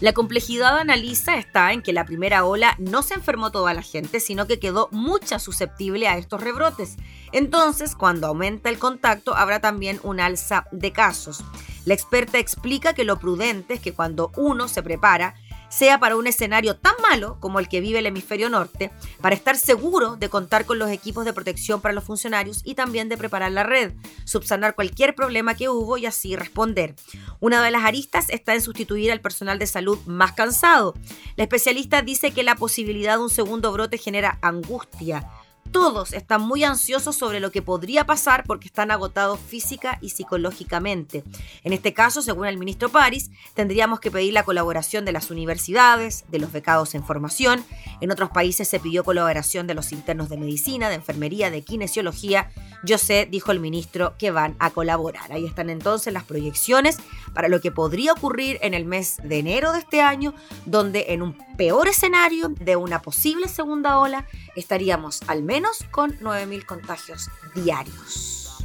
La 0.00 0.12
complejidad 0.12 0.78
analiza 0.78 1.36
está 1.36 1.72
en 1.72 1.80
que 1.80 1.94
la 1.94 2.04
primera 2.04 2.44
ola 2.44 2.74
no 2.78 3.02
se 3.02 3.14
enfermó 3.14 3.50
toda 3.50 3.72
la 3.72 3.80
gente, 3.80 4.20
sino 4.20 4.46
que 4.46 4.58
quedó 4.58 4.88
mucha 4.92 5.38
susceptible 5.38 6.06
a 6.06 6.18
estos 6.18 6.42
rebrotes. 6.42 6.96
Entonces, 7.32 7.96
cuando 7.96 8.26
aumenta 8.26 8.68
el 8.68 8.78
contacto, 8.78 9.34
habrá 9.34 9.60
también 9.60 9.98
un 10.02 10.20
alza 10.20 10.66
de 10.70 10.92
casos. 10.92 11.42
La 11.86 11.94
experta 11.94 12.38
explica 12.38 12.92
que 12.92 13.04
lo 13.04 13.18
prudente 13.18 13.74
es 13.74 13.80
que 13.80 13.94
cuando 13.94 14.32
uno 14.36 14.68
se 14.68 14.82
prepara, 14.82 15.34
sea 15.76 16.00
para 16.00 16.16
un 16.16 16.26
escenario 16.26 16.76
tan 16.76 16.94
malo 17.02 17.36
como 17.40 17.58
el 17.58 17.68
que 17.68 17.80
vive 17.80 17.98
el 17.98 18.06
hemisferio 18.06 18.48
norte, 18.48 18.90
para 19.20 19.34
estar 19.34 19.56
seguro 19.56 20.16
de 20.16 20.30
contar 20.30 20.64
con 20.64 20.78
los 20.78 20.90
equipos 20.90 21.24
de 21.24 21.34
protección 21.34 21.80
para 21.80 21.94
los 21.94 22.04
funcionarios 22.04 22.62
y 22.64 22.74
también 22.74 23.08
de 23.08 23.18
preparar 23.18 23.52
la 23.52 23.62
red, 23.62 23.92
subsanar 24.24 24.74
cualquier 24.74 25.14
problema 25.14 25.54
que 25.54 25.68
hubo 25.68 25.98
y 25.98 26.06
así 26.06 26.34
responder. 26.34 26.94
Una 27.40 27.62
de 27.62 27.70
las 27.70 27.84
aristas 27.84 28.30
está 28.30 28.54
en 28.54 28.62
sustituir 28.62 29.12
al 29.12 29.20
personal 29.20 29.58
de 29.58 29.66
salud 29.66 29.98
más 30.06 30.32
cansado. 30.32 30.94
La 31.36 31.44
especialista 31.44 32.00
dice 32.00 32.30
que 32.30 32.42
la 32.42 32.56
posibilidad 32.56 33.16
de 33.16 33.24
un 33.24 33.30
segundo 33.30 33.70
brote 33.72 33.98
genera 33.98 34.38
angustia, 34.40 35.28
todos 35.76 36.14
están 36.14 36.40
muy 36.40 36.64
ansiosos 36.64 37.16
sobre 37.16 37.38
lo 37.38 37.52
que 37.52 37.60
podría 37.60 38.06
pasar 38.06 38.44
porque 38.46 38.66
están 38.66 38.90
agotados 38.90 39.38
física 39.38 39.98
y 40.00 40.08
psicológicamente. 40.08 41.22
En 41.64 41.74
este 41.74 41.92
caso, 41.92 42.22
según 42.22 42.46
el 42.46 42.56
ministro 42.56 42.88
París, 42.88 43.30
tendríamos 43.52 44.00
que 44.00 44.10
pedir 44.10 44.32
la 44.32 44.42
colaboración 44.42 45.04
de 45.04 45.12
las 45.12 45.30
universidades, 45.30 46.24
de 46.28 46.38
los 46.38 46.50
becados 46.50 46.94
en 46.94 47.04
formación. 47.04 47.62
En 48.00 48.10
otros 48.10 48.30
países 48.30 48.66
se 48.66 48.80
pidió 48.80 49.04
colaboración 49.04 49.66
de 49.66 49.74
los 49.74 49.92
internos 49.92 50.30
de 50.30 50.38
medicina, 50.38 50.88
de 50.88 50.94
enfermería, 50.94 51.50
de 51.50 51.60
kinesiología. 51.60 52.50
Yo 52.82 52.96
sé, 52.96 53.28
dijo 53.30 53.52
el 53.52 53.60
ministro, 53.60 54.14
que 54.18 54.30
van 54.30 54.56
a 54.58 54.70
colaborar. 54.70 55.30
Ahí 55.30 55.44
están 55.44 55.68
entonces 55.68 56.10
las 56.10 56.24
proyecciones 56.24 56.96
para 57.34 57.48
lo 57.48 57.60
que 57.60 57.70
podría 57.70 58.14
ocurrir 58.14 58.58
en 58.62 58.72
el 58.72 58.86
mes 58.86 59.18
de 59.22 59.40
enero 59.40 59.72
de 59.72 59.80
este 59.80 60.00
año, 60.00 60.32
donde 60.64 61.06
en 61.08 61.20
un 61.20 61.36
peor 61.58 61.88
escenario 61.88 62.48
de 62.48 62.76
una 62.76 63.02
posible 63.02 63.48
segunda 63.48 63.98
ola 63.98 64.26
estaríamos 64.56 65.20
al 65.26 65.42
menos 65.42 65.65
con 65.90 66.12
9.000 66.18 66.64
contagios 66.66 67.28
diarios. 67.54 68.64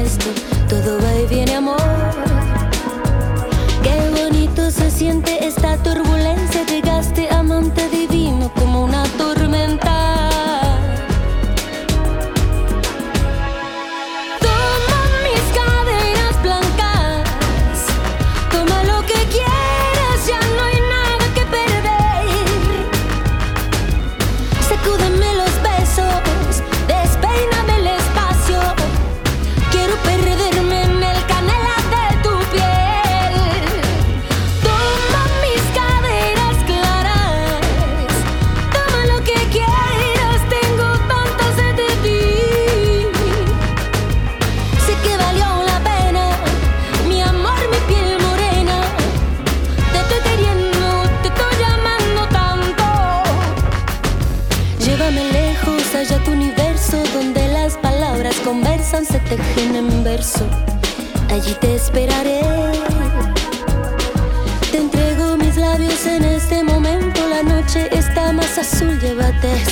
está 68.11 68.33
más 68.33 68.57
azul. 68.57 68.99
Llévate 68.99 69.70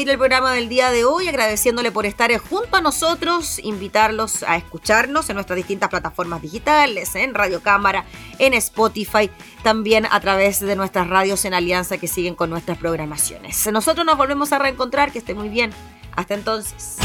despedir 0.00 0.12
el 0.12 0.18
programa 0.18 0.52
del 0.54 0.70
día 0.70 0.90
de 0.90 1.04
hoy 1.04 1.28
agradeciéndole 1.28 1.92
por 1.92 2.06
estar 2.06 2.34
junto 2.38 2.76
a 2.76 2.80
nosotros, 2.80 3.58
invitarlos 3.58 4.42
a 4.44 4.56
escucharnos 4.56 5.28
en 5.28 5.34
nuestras 5.34 5.56
distintas 5.56 5.90
plataformas 5.90 6.40
digitales, 6.40 7.14
en 7.16 7.34
Radio 7.34 7.60
Cámara, 7.60 8.06
en 8.38 8.54
Spotify, 8.54 9.30
también 9.62 10.06
a 10.10 10.20
través 10.20 10.60
de 10.60 10.74
nuestras 10.74 11.06
radios 11.08 11.44
en 11.44 11.52
alianza 11.52 11.98
que 11.98 12.08
siguen 12.08 12.34
con 12.34 12.48
nuestras 12.48 12.78
programaciones. 12.78 13.66
Nosotros 13.70 14.06
nos 14.06 14.16
volvemos 14.16 14.52
a 14.52 14.58
reencontrar, 14.58 15.12
que 15.12 15.18
esté 15.18 15.34
muy 15.34 15.50
bien. 15.50 15.70
Hasta 16.16 16.32
entonces. 16.32 16.96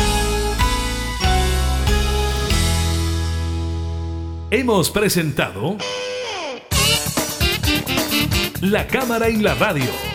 Hemos 4.52 4.90
presentado 4.90 5.78
La 8.62 8.88
Cámara 8.88 9.30
y 9.30 9.38
la 9.38 9.54
Radio 9.56 10.15